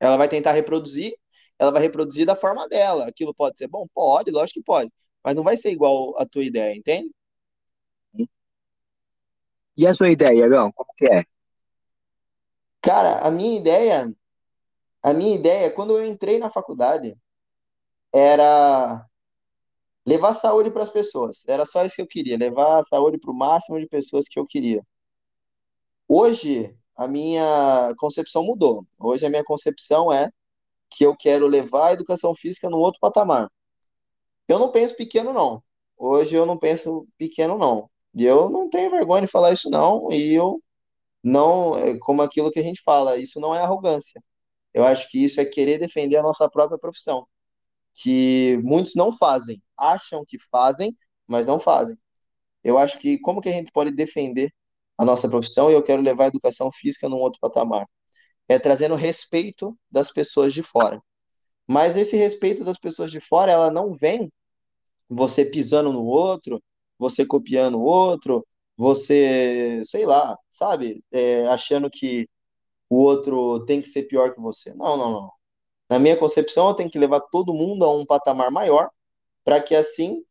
[0.00, 1.14] Ela vai tentar reproduzir,
[1.58, 3.06] ela vai reproduzir da forma dela.
[3.06, 3.86] Aquilo pode ser bom?
[3.94, 4.92] Pode, lógico que pode.
[5.24, 7.12] Mas não vai ser igual a tua ideia, entende?
[9.76, 10.72] E a sua ideia, Iagão?
[10.72, 11.24] Como que é?
[12.80, 14.14] Cara, a minha ideia,
[15.02, 17.16] a minha ideia, quando eu entrei na faculdade,
[18.14, 19.06] era
[20.06, 21.44] levar saúde para as pessoas.
[21.46, 24.46] Era só isso que eu queria, levar saúde para o máximo de pessoas que eu
[24.46, 24.82] queria.
[26.08, 28.86] Hoje, a minha concepção mudou.
[28.98, 30.30] Hoje, a minha concepção é
[30.96, 33.50] que eu quero levar a educação física num outro patamar.
[34.48, 35.62] Eu não penso pequeno, não.
[35.96, 37.90] Hoje, eu não penso pequeno, não.
[38.14, 40.10] E eu não tenho vergonha de falar isso, não.
[40.12, 40.62] E eu
[41.22, 44.22] não, é como aquilo que a gente fala, isso não é arrogância.
[44.74, 47.26] Eu acho que isso é querer defender a nossa própria profissão,
[47.94, 51.96] que muitos não fazem, acham que fazem, mas não fazem.
[52.64, 54.52] Eu acho que como que a gente pode defender
[54.98, 57.86] a nossa profissão e eu quero levar a educação física num outro patamar?
[58.48, 61.02] É trazendo respeito das pessoas de fora.
[61.68, 64.30] Mas esse respeito das pessoas de fora, ela não vem
[65.08, 66.62] você pisando no outro,
[66.98, 72.28] você copiando o outro, você, sei lá, sabe, é, achando que
[72.90, 74.74] o outro tem que ser pior que você.
[74.74, 75.32] Não, não, não.
[75.88, 78.90] Na minha concepção, eu tenho que levar todo mundo a um patamar maior
[79.44, 80.24] para que assim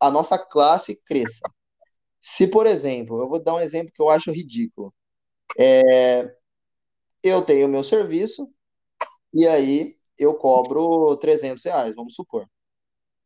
[0.00, 1.48] a nossa classe cresça.
[2.20, 4.94] Se, por exemplo, eu vou dar um exemplo que eu acho ridículo.
[7.22, 8.48] Eu tenho meu serviço
[9.34, 12.48] e aí eu cobro 300 reais, vamos supor.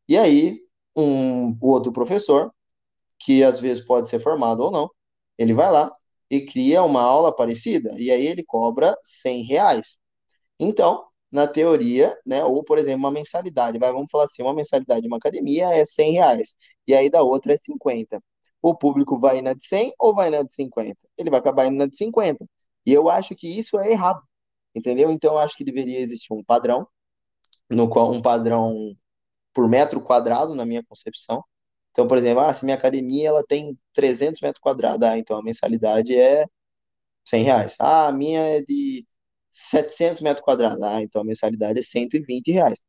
[0.07, 0.61] E aí,
[0.95, 2.53] um, o outro professor,
[3.19, 4.91] que às vezes pode ser formado ou não,
[5.37, 5.91] ele vai lá
[6.31, 9.99] e cria uma aula parecida, e aí ele cobra 100 reais.
[10.59, 15.01] Então, na teoria, né, ou por exemplo, uma mensalidade, vai, vamos falar assim, uma mensalidade
[15.01, 16.55] de uma academia é 100 reais,
[16.87, 18.21] e aí da outra é 50.
[18.61, 20.97] O público vai na de 100 ou vai na de 50?
[21.17, 22.45] Ele vai acabar indo na de 50.
[22.87, 24.23] E eu acho que isso é errado,
[24.75, 25.11] entendeu?
[25.11, 26.87] Então, eu acho que deveria existir um padrão,
[27.69, 28.95] no qual um padrão
[29.53, 31.43] por metro quadrado, na minha concepção.
[31.91, 35.43] Então, por exemplo, ah, se minha academia ela tem 300 metros quadrados, ah, então a
[35.43, 36.45] mensalidade é
[37.25, 37.77] 100 reais.
[37.79, 39.05] Ah, a minha é de
[39.51, 42.81] 700 metros quadrados, ah, então a mensalidade é 120 reais.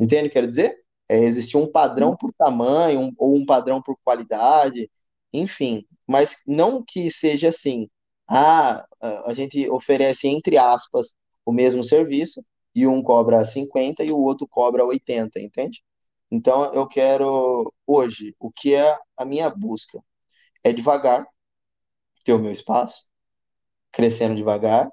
[0.00, 0.76] Entende o que eu quero dizer?
[1.08, 1.18] É,
[1.56, 4.90] um padrão por tamanho, um- ou um padrão por qualidade,
[5.32, 7.88] enfim, mas não que seja assim,
[8.30, 8.86] ah,
[9.26, 11.14] a gente oferece, entre aspas,
[11.44, 15.82] o mesmo serviço, e um cobra 50 e o outro cobra 80, entende?
[16.30, 20.00] Então, eu quero, hoje, o que é a minha busca?
[20.62, 21.26] É devagar,
[22.24, 23.10] ter o meu espaço,
[23.92, 24.88] crescendo devagar,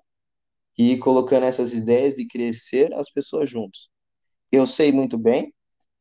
[0.77, 3.89] e colocando essas ideias de crescer as pessoas juntos.
[4.51, 5.53] Eu sei muito bem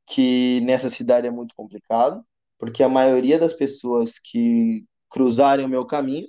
[0.07, 2.25] que nessa cidade é muito complicado,
[2.59, 6.29] porque a maioria das pessoas que cruzarem o meu caminho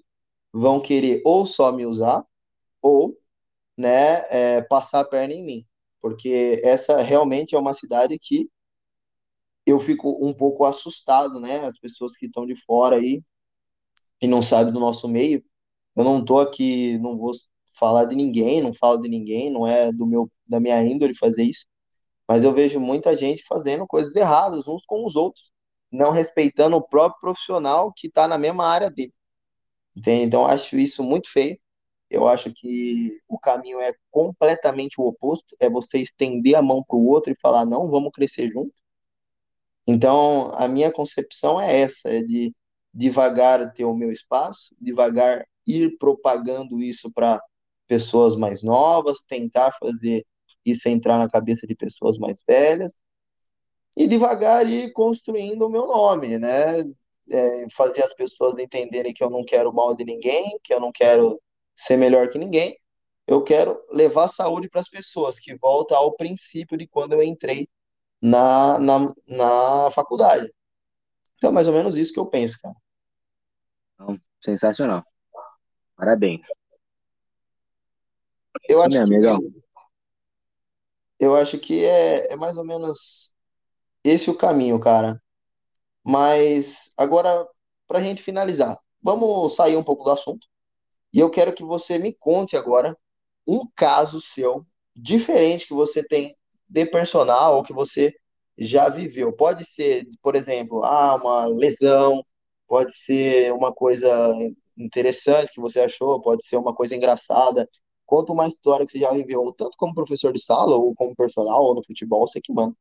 [0.54, 2.26] vão querer ou só me usar,
[2.82, 3.18] ou,
[3.78, 5.66] né, é, passar a perna em mim.
[6.02, 8.50] Porque essa realmente é uma cidade que
[9.66, 11.60] eu fico um pouco assustado, né?
[11.66, 13.22] As pessoas que estão de fora aí
[14.22, 15.44] e não sabem do nosso meio.
[15.96, 17.32] Eu não tô aqui, não vou
[17.78, 21.44] falar de ninguém, não falo de ninguém, não é do meu, da minha índole fazer
[21.44, 21.66] isso.
[22.28, 25.52] Mas eu vejo muita gente fazendo coisas erradas uns com os outros,
[25.92, 29.14] não respeitando o próprio profissional que está na mesma área dele.
[29.98, 30.24] Entende?
[30.26, 31.60] Então, acho isso muito feio.
[32.10, 36.96] Eu acho que o caminho é completamente o oposto, é você estender a mão para
[36.96, 38.74] o outro e falar, não, vamos crescer junto.
[39.88, 42.54] Então, a minha concepção é essa, é de
[42.94, 47.42] devagar ter o meu espaço, devagar ir propagando isso para
[47.88, 50.26] pessoas mais novas, tentar fazer
[50.66, 52.94] isso entrar na cabeça de pessoas mais velhas,
[53.98, 56.84] e devagar ir construindo o meu nome, né?
[57.30, 60.92] É, fazer as pessoas entenderem que eu não quero mal de ninguém, que eu não
[60.92, 61.42] quero
[61.76, 62.80] ser melhor que ninguém,
[63.28, 67.68] eu quero levar saúde para as pessoas, que volta ao princípio de quando eu entrei
[68.22, 70.52] na, na, na faculdade.
[71.36, 72.76] Então, é mais ou menos isso que eu penso, cara.
[73.94, 75.04] Então, sensacional.
[75.96, 76.48] Parabéns.
[78.68, 79.40] Eu acho mesmo, que, legal.
[81.20, 83.36] eu acho que é, é mais ou menos
[84.04, 85.22] esse o caminho, cara.
[86.08, 87.46] Mas agora,
[87.86, 90.48] para a gente finalizar, vamos sair um pouco do assunto.
[91.14, 92.98] E eu quero que você me conte agora
[93.46, 96.34] um caso seu diferente que você tem
[96.70, 98.14] de personal ou que você
[98.58, 99.34] já viveu.
[99.34, 102.24] Pode ser, por exemplo, ah, uma lesão,
[102.70, 104.10] pode ser uma coisa
[104.78, 107.70] interessante que você achou, pode ser uma coisa engraçada.
[108.06, 111.62] Conta uma história que você já viveu, tanto como professor de sala, ou como personal,
[111.64, 112.74] ou no futebol, você que manda.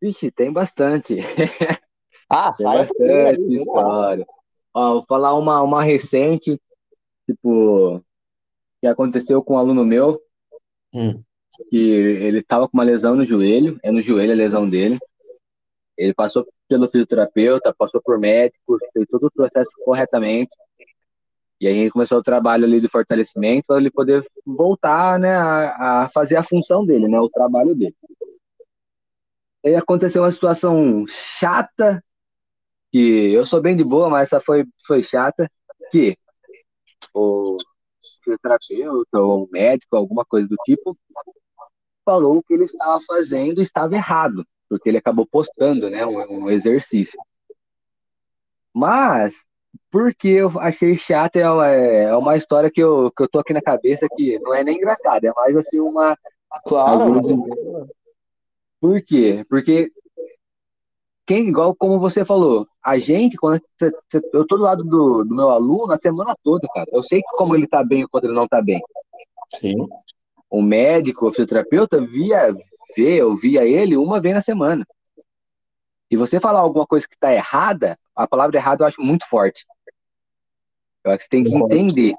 [0.00, 1.16] Vixe, tem bastante.
[2.30, 4.26] Ah, Tem bastante aí, história.
[4.74, 6.60] Ó, vou falar uma, uma recente,
[7.26, 8.02] tipo,
[8.82, 10.20] que aconteceu com um aluno meu,
[10.94, 11.22] Hum,
[11.70, 14.98] que ele tava com uma lesão no joelho, é no joelho a lesão dele.
[15.96, 20.54] Ele passou pelo fisioterapeuta, passou por médicos, fez todo o processo corretamente.
[21.60, 25.34] E aí a gente começou o trabalho ali de fortalecimento para ele poder voltar, né,
[25.34, 27.96] a, a fazer a função dele, né, o trabalho dele.
[29.64, 32.02] E aí aconteceu uma situação chata,
[32.90, 35.50] que eu sou bem de boa, mas essa foi, foi chata,
[35.90, 36.16] que
[37.14, 37.56] o
[38.22, 40.96] fisioterapeuta ou um médico, alguma coisa do tipo,
[42.04, 47.18] falou que ele estava fazendo estava errado, porque ele acabou postando, né, um, um exercício.
[48.72, 49.44] Mas,
[49.90, 53.52] porque eu achei chato, é uma, é uma história que eu, que eu tô aqui
[53.52, 56.16] na cabeça que não é nem engraçada, é mais assim uma.
[56.66, 57.44] claro, mas vezes,
[58.80, 59.44] por quê?
[59.48, 59.90] Porque
[61.28, 63.60] quem, igual como você falou, a gente, quando
[64.32, 66.88] eu tô do lado do, do meu aluno a semana toda, cara.
[66.90, 68.80] Eu sei como ele tá bem e quando ele não tá bem.
[69.60, 69.76] sim,
[70.48, 72.54] O médico, o fisioterapeuta, via,
[72.96, 74.86] vê, eu via ele uma vez na semana.
[76.10, 79.66] E você falar alguma coisa que tá errada, a palavra errada eu acho muito forte.
[81.04, 82.14] Eu acho que você tem que entender.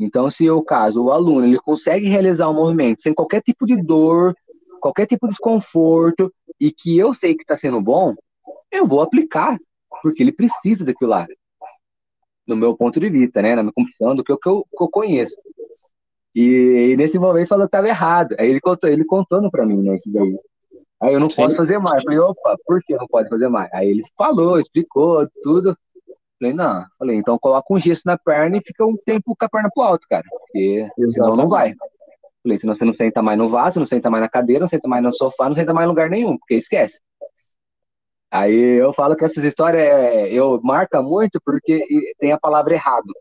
[0.00, 3.80] Então, se o caso, o aluno, ele consegue realizar um movimento sem qualquer tipo de
[3.80, 4.34] dor,
[4.78, 8.14] qualquer tipo de desconforto, e que eu sei que está sendo bom,
[8.70, 9.58] eu vou aplicar,
[10.02, 11.26] porque ele precisa daquilo lá.
[12.46, 13.54] No meu ponto de vista, né?
[13.54, 15.36] Na minha condição, do que eu, que eu, que eu conheço.
[16.34, 18.34] E, e nesse momento falou que estava errado.
[18.38, 19.96] Aí ele contou, ele contando para mim, né?
[19.96, 20.38] Isso daí.
[21.00, 21.98] Aí eu não posso fazer mais.
[21.98, 23.70] Eu falei, opa, por que não pode fazer mais?
[23.72, 25.76] Aí ele falou, explicou tudo.
[26.38, 26.84] Falei, não.
[26.98, 29.82] Falei, então coloca um gesso na perna e fica um tempo com a perna pro
[29.82, 30.24] alto, cara.
[30.30, 31.72] Porque senão não vai.
[32.42, 34.88] Falei, senão você não senta mais no vaso, não senta mais na cadeira, não senta
[34.88, 37.00] mais no sofá, não senta mais em lugar nenhum, porque esquece.
[38.30, 41.86] Aí eu falo que essas histórias é, eu marca muito porque
[42.18, 43.12] tem a palavra errado,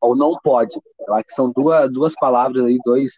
[0.00, 0.74] ou não pode.
[1.06, 3.12] Eu acho que são duas, duas palavras aí, dois,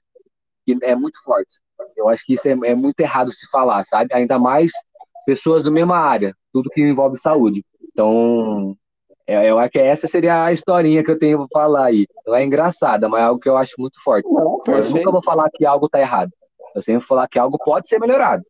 [0.64, 1.60] que é muito forte.
[1.96, 4.12] Eu acho que isso é, é muito errado se falar, sabe?
[4.12, 4.70] Ainda mais
[5.26, 7.64] pessoas da mesma área, tudo que envolve saúde.
[7.92, 8.76] Então,
[9.28, 12.06] eu acho que essa seria a historinha que eu tenho pra falar aí.
[12.26, 14.26] Não é engraçada, mas é algo que eu acho muito forte.
[14.28, 16.32] Não, Eu nunca vou falar que algo tá errado.
[16.74, 18.44] Eu sempre vou falar que algo pode ser melhorado,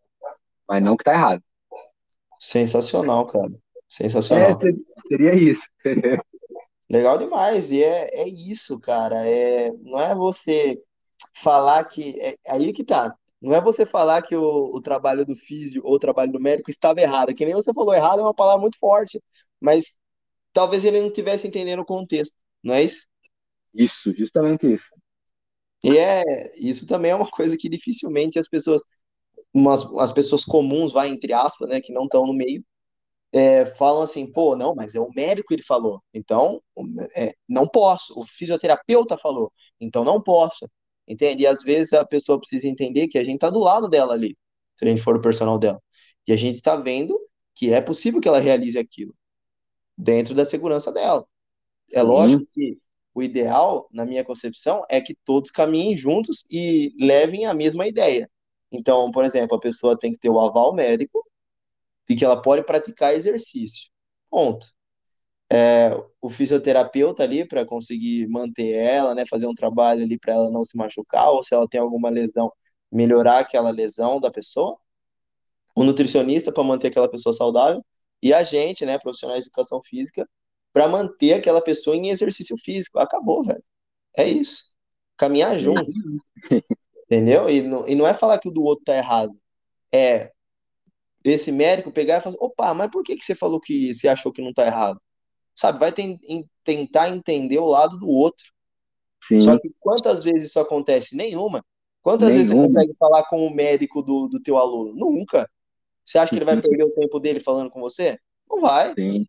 [0.69, 1.43] mas não que tá errado.
[2.39, 3.49] Sensacional, cara.
[3.49, 3.59] É,
[3.89, 4.61] Sensacional.
[4.61, 4.77] ser-
[5.09, 5.63] seria isso.
[6.91, 7.71] Legal demais.
[7.71, 9.27] E é, é isso, cara.
[9.27, 10.81] É, não é você
[11.43, 12.15] falar que.
[12.21, 13.15] É, aí que tá.
[13.41, 16.71] Não é você falar que o, o trabalho do físio ou o trabalho do médico
[16.71, 17.35] estava errado.
[17.35, 19.23] Que nem você falou, errado é uma palavra muito forte.
[19.61, 19.97] Mas
[20.53, 22.37] talvez ele não estivesse entendendo o contexto.
[22.63, 23.07] Não é isso?
[23.75, 24.89] Isso, justamente isso.
[25.85, 26.23] E é,
[26.61, 28.83] isso também é uma coisa que dificilmente as pessoas,
[29.55, 32.65] umas, as pessoas comuns, vai, entre aspas, né, que não estão no meio,
[33.33, 36.63] é, falam assim, pô, não, mas é o médico ele falou, então
[37.17, 38.19] é, não posso.
[38.19, 40.69] O fisioterapeuta falou, então não posso.
[41.07, 41.45] Entende?
[41.45, 44.37] E às vezes a pessoa precisa entender que a gente tá do lado dela ali,
[44.77, 45.81] se a gente for o personal dela.
[46.27, 47.19] E a gente está vendo
[47.55, 49.15] que é possível que ela realize aquilo
[49.99, 51.27] dentro da segurança dela.
[51.93, 52.79] É lógico que
[53.13, 58.31] o ideal, na minha concepção, é que todos caminhem juntos e levem a mesma ideia.
[58.71, 61.25] Então, por exemplo, a pessoa tem que ter o aval médico
[62.09, 63.89] e que ela pode praticar exercício.
[64.31, 64.67] Ponto.
[66.21, 70.65] O fisioterapeuta ali para conseguir manter ela, né, fazer um trabalho ali para ela não
[70.65, 72.53] se machucar, ou se ela tem alguma lesão,
[72.93, 74.79] melhorar aquela lesão da pessoa.
[75.75, 77.85] O nutricionista para manter aquela pessoa saudável
[78.23, 80.29] e a gente, né, profissionais de educação física,
[80.73, 82.99] para manter aquela pessoa em exercício físico.
[82.99, 83.63] Acabou, velho.
[84.17, 84.75] É isso.
[85.17, 85.87] Caminhar junto,
[87.07, 87.49] entendeu?
[87.51, 89.33] E não, e não é falar que o do outro tá errado.
[89.93, 90.33] É
[91.25, 94.33] esse médico pegar e falar, opa, mas por que que você falou que você achou
[94.33, 95.01] que não tá errado?
[95.55, 96.19] Sabe, vai ten-
[96.65, 98.47] tentar entender o lado do outro.
[99.37, 101.17] Só Sim, que quantas vezes isso acontece?
[101.17, 101.65] Nenhuma.
[102.03, 102.65] Quantas vezes você nenhuma.
[102.65, 104.95] consegue falar com o médico do, do teu aluno?
[104.95, 105.51] Nunca.
[106.09, 108.19] Você acha que ele vai perder o tempo dele falando com você?
[108.49, 108.95] Não vai.
[108.95, 109.27] Sim.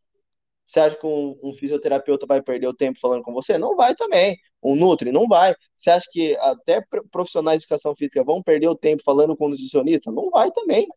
[0.66, 3.58] Você acha que um, um, fisioterapeuta vai perder o tempo falando com você?
[3.58, 4.38] Não vai também.
[4.64, 5.54] Um Nutri não vai.
[5.76, 9.50] Você acha que até profissionais de educação física vão perder o tempo falando com um
[9.50, 10.10] nutricionista?
[10.10, 10.88] Não vai também.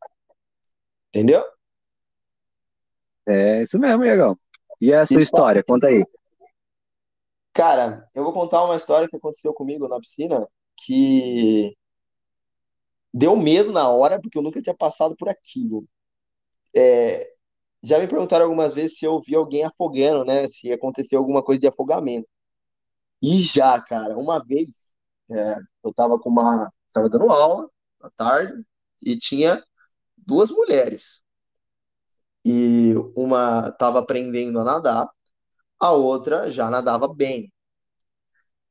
[1.09, 1.45] Entendeu?
[3.26, 4.39] É isso mesmo, Iagão.
[4.80, 5.64] E a sua e, história?
[5.64, 6.05] Conta aí.
[7.53, 11.76] Cara, eu vou contar uma história que aconteceu comigo na piscina que
[13.13, 15.87] deu medo na hora, porque eu nunca tinha passado por aquilo.
[16.77, 17.33] É,
[17.83, 20.49] já me perguntaram algumas vezes se eu vi alguém afogando, né?
[20.49, 22.29] Se aconteceu alguma coisa de afogamento.
[23.23, 24.69] E já, cara, uma vez
[25.31, 26.73] é, eu tava com uma.
[26.93, 27.69] Tava dando aula
[28.03, 28.65] à tarde
[29.03, 29.63] e tinha
[30.17, 31.23] duas mulheres.
[32.45, 35.09] E uma tava aprendendo a nadar,
[35.81, 37.53] a outra já nadava bem.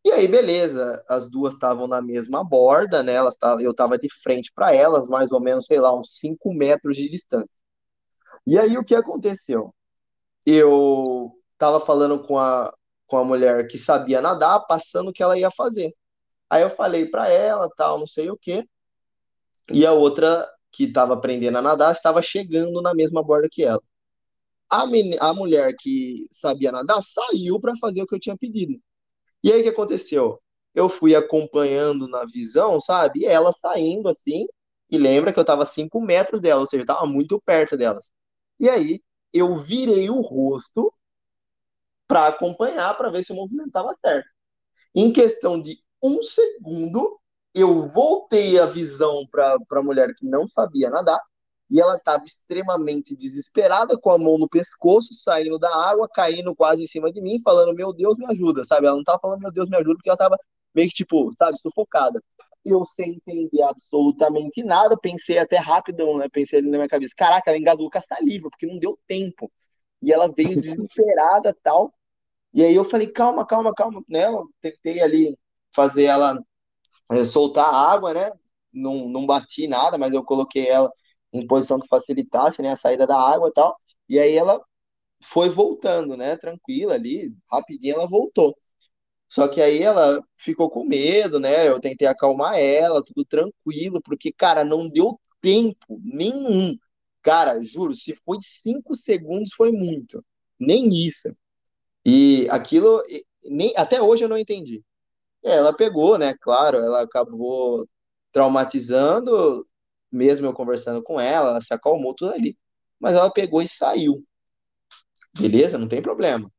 [0.03, 3.13] E aí, beleza, as duas estavam na mesma borda, né?
[3.13, 6.53] Elas tavam, eu tava de frente para elas, mais ou menos, sei lá, uns 5
[6.53, 7.49] metros de distância.
[8.45, 9.73] E aí o que aconteceu?
[10.45, 12.73] Eu tava falando com a,
[13.07, 15.93] com a mulher que sabia nadar, passando o que ela ia fazer.
[16.49, 18.67] Aí eu falei para ela, tal, não sei o quê.
[19.69, 23.81] E a outra que estava aprendendo a nadar estava chegando na mesma borda que ela.
[24.69, 24.83] A,
[25.19, 28.81] a mulher que sabia nadar saiu para fazer o que eu tinha pedido.
[29.43, 30.41] E aí o que aconteceu?
[30.73, 33.21] Eu fui acompanhando na visão, sabe?
[33.21, 34.47] E ela saindo assim,
[34.89, 38.09] e lembra que eu estava 5 metros dela, ou seja, estava muito perto delas.
[38.59, 39.01] E aí
[39.33, 40.93] eu virei o rosto
[42.07, 44.29] para acompanhar, para ver se o movimento estava certo.
[44.95, 47.19] Em questão de um segundo,
[47.55, 51.21] eu voltei a visão para a mulher que não sabia nadar
[51.71, 56.83] e ela estava extremamente desesperada, com a mão no pescoço, saindo da água, caindo quase
[56.83, 58.85] em cima de mim, falando: Meu Deus, me ajuda, sabe?
[58.85, 60.37] Ela não estava falando: Meu Deus, me ajuda, porque ela estava
[60.75, 62.21] meio que, tipo, sabe, sufocada
[62.65, 66.27] eu sem entender absolutamente nada, pensei até rapidão, né?
[66.29, 69.51] Pensei ali na minha cabeça, caraca, ela engasgou com a saliva, porque não deu tempo.
[70.01, 71.93] E ela veio desesperada tal.
[72.53, 74.27] E aí eu falei, calma, calma, calma, né?
[74.27, 75.37] Eu tentei ali
[75.73, 76.39] fazer ela
[77.11, 78.31] é, soltar a água, né?
[78.73, 80.91] Não, não bati nada, mas eu coloquei ela
[81.33, 83.77] em posição que facilitasse, né, a saída da água e tal.
[84.09, 84.61] E aí ela
[85.23, 88.55] foi voltando, né, tranquila ali, rapidinho ela voltou.
[89.29, 91.67] Só que aí ela ficou com medo, né?
[91.67, 96.77] Eu tentei acalmar ela, tudo tranquilo, porque, cara, não deu tempo nenhum.
[97.21, 100.23] Cara, juro, se foi cinco segundos foi muito.
[100.59, 101.29] Nem isso.
[102.05, 103.01] E aquilo,
[103.45, 104.83] nem, até hoje eu não entendi.
[105.43, 106.35] É, ela pegou, né?
[106.41, 107.87] Claro, ela acabou
[108.31, 109.63] traumatizando,
[110.11, 112.57] mesmo eu conversando com ela, ela se acalmou tudo ali.
[112.99, 114.23] Mas ela pegou e saiu.
[115.39, 115.77] Beleza?
[115.77, 116.51] Não tem problema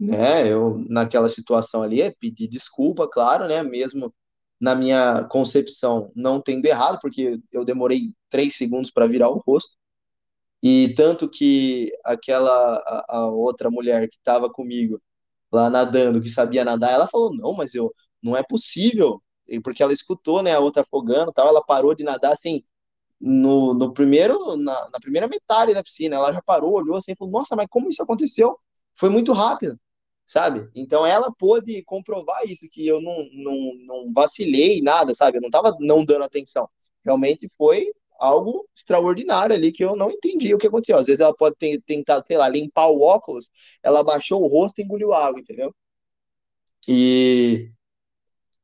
[0.00, 0.50] né?
[0.52, 3.62] Eu naquela situação ali é pedir desculpa, claro, né?
[3.62, 4.14] Mesmo
[4.60, 9.72] na minha concepção não tendo errado, porque eu demorei três segundos para virar o rosto.
[10.62, 15.00] E tanto que aquela a, a outra mulher que estava comigo
[15.52, 19.22] lá nadando, que sabia nadar, ela falou: "Não, mas eu não é possível".
[19.48, 22.64] E porque ela escutou, né, a outra afogando, tal, ela parou de nadar assim
[23.22, 27.16] no, no primeiro na, na primeira metade da piscina, ela já parou, olhou assim, e
[27.16, 28.58] falou: "Nossa, mas como isso aconteceu?"
[28.94, 29.78] Foi muito rápido
[30.32, 30.68] sabe?
[30.74, 35.36] Então ela pôde comprovar isso, que eu não, não, não vacilei nada, sabe?
[35.38, 36.68] Eu não estava não dando atenção.
[37.04, 40.96] Realmente foi algo extraordinário ali que eu não entendi o que aconteceu.
[40.96, 43.50] Às vezes ela pode ter tentado, sei lá, limpar o óculos,
[43.82, 45.74] ela baixou o rosto e engoliu água, entendeu?
[46.88, 47.70] E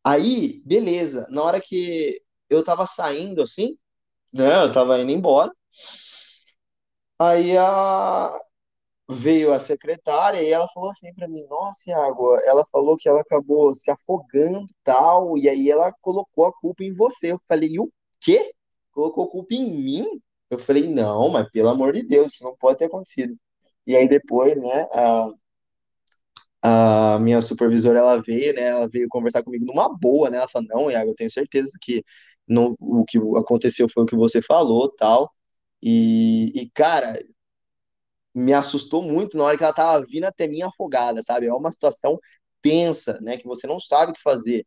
[0.03, 3.77] aí, beleza, na hora que eu tava saindo assim,
[4.35, 5.53] né, eu tava indo embora,
[7.18, 8.39] aí a,
[9.11, 13.20] veio a secretária e ela falou assim para mim, nossa, água, ela falou que ela
[13.20, 17.33] acabou se afogando tal, e aí ela colocou a culpa em você.
[17.33, 18.53] Eu falei, o quê?
[18.93, 20.07] Colocou culpa em mim?
[20.51, 23.35] Eu falei, não, mas pelo amor de Deus, isso não pode ter acontecido.
[23.87, 24.87] E aí depois, né,
[26.62, 30.49] a, a minha supervisora, ela veio, né, ela veio conversar comigo numa boa, né, ela
[30.49, 32.03] falou, não, Iago, eu tenho certeza que
[32.49, 35.33] não, o que aconteceu foi o que você falou, tal,
[35.83, 37.19] e, e cara,
[38.35, 41.47] me assustou muito na hora que ela tava vindo até mim afogada, sabe?
[41.47, 42.19] É uma situação
[42.63, 43.37] tensa, né?
[43.37, 44.67] Que você não sabe o que fazer.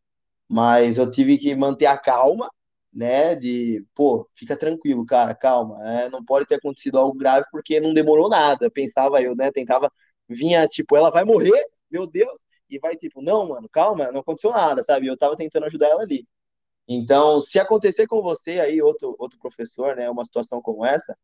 [0.50, 2.50] Mas eu tive que manter a calma,
[2.94, 3.36] né?
[3.36, 5.78] De, pô, fica tranquilo, cara, calma.
[5.88, 8.70] É, não pode ter acontecido algo grave porque não demorou nada.
[8.72, 9.52] Pensava eu, né?
[9.52, 9.92] Tentava,
[10.30, 12.40] vinha tipo, ela vai morrer, meu Deus.
[12.70, 15.08] E vai tipo, não, mano, calma, não aconteceu nada, sabe?
[15.08, 16.26] Eu tava tentando ajudar ela ali.
[16.88, 21.16] Então, se acontecer com você aí, outro, outro professor, né, uma situação como essa,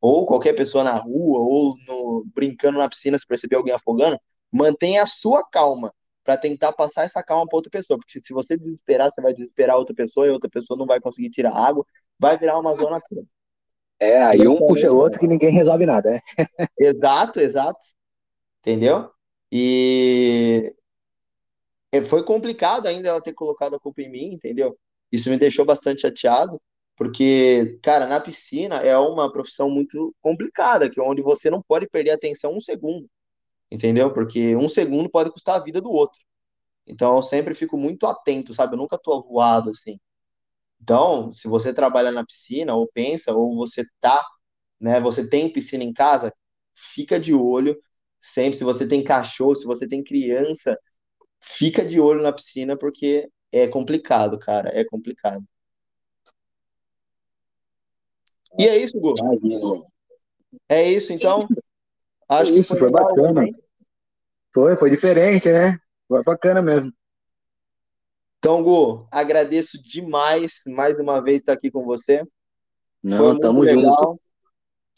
[0.00, 4.18] ou qualquer pessoa na rua, ou no, brincando na piscina, se perceber alguém afogando,
[4.50, 5.92] mantenha a sua calma
[6.24, 9.76] para tentar passar essa calma para outra pessoa, porque se você desesperar, você vai desesperar
[9.76, 11.84] outra pessoa e outra pessoa não vai conseguir tirar água,
[12.18, 13.24] vai virar uma zona toda.
[13.98, 16.20] É, aí um puxa o outro que ninguém resolve nada, né?
[16.78, 17.78] exato, exato.
[18.60, 19.10] entendeu?
[19.52, 20.74] E
[21.92, 24.78] é, foi complicado ainda ela ter colocado a culpa em mim, entendeu?
[25.12, 26.60] Isso me deixou bastante chateado,
[26.96, 31.88] porque, cara, na piscina é uma profissão muito complicada, que é onde você não pode
[31.88, 33.08] perder a atenção um segundo,
[33.70, 34.12] entendeu?
[34.12, 36.20] Porque um segundo pode custar a vida do outro.
[36.86, 38.74] Então eu sempre fico muito atento, sabe?
[38.74, 39.98] Eu nunca tô avoado assim.
[40.80, 44.24] Então, se você trabalha na piscina, ou pensa, ou você tá,
[44.80, 45.00] né?
[45.00, 46.32] Você tem piscina em casa,
[46.74, 47.76] fica de olho.
[48.20, 50.76] Sempre, se você tem cachorro, se você tem criança,
[51.40, 54.70] fica de olho na piscina, porque é complicado, cara.
[54.78, 55.44] É complicado.
[58.58, 59.14] E é isso, Gu.
[60.68, 61.46] É isso, então.
[62.28, 63.44] Acho isso, que foi, foi bacana.
[63.44, 63.54] hein?
[64.52, 65.78] Foi, foi diferente, né?
[66.08, 66.92] Foi bacana mesmo.
[68.38, 72.18] Então, Gu, agradeço demais mais uma vez estar aqui com você.
[73.02, 73.76] Foi Não, muito tamo junto.
[73.76, 74.20] legal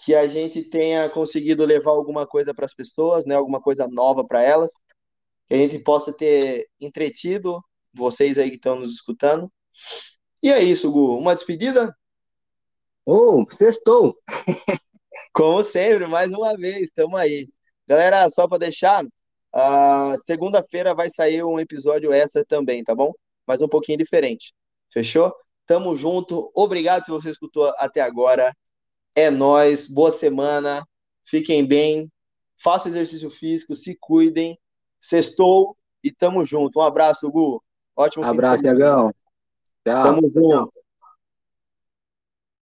[0.05, 3.37] que a gente tenha conseguido levar alguma coisa para as pessoas, né?
[3.37, 4.71] Alguma coisa nova para elas,
[5.47, 7.63] que a gente possa ter entretido
[7.93, 9.53] vocês aí que estão nos escutando.
[10.43, 11.19] E é isso, Gu.
[11.19, 11.97] Uma despedida?
[13.05, 14.19] Ô, sextou.
[15.33, 17.49] Como sempre, mais uma vez, estamos aí.
[17.87, 19.05] Galera, só para deixar,
[20.27, 23.13] segunda-feira vai sair um episódio extra também, tá bom?
[23.47, 24.55] Mas um pouquinho diferente.
[24.91, 25.35] Fechou?
[25.67, 26.51] Tamo junto.
[26.55, 28.55] Obrigado se você escutou até agora.
[29.15, 29.89] É nóis.
[29.89, 30.87] Boa semana.
[31.25, 32.11] Fiquem bem.
[32.57, 33.77] Façam exercício físico.
[33.77, 34.59] Se cuidem.
[35.01, 36.79] Sextou e tamo junto.
[36.79, 37.63] Um abraço, Gu.
[37.97, 38.65] Ótimo Abraço.
[38.65, 39.13] Iagão.
[39.85, 40.03] Tchau.
[40.03, 40.82] Tamo junto.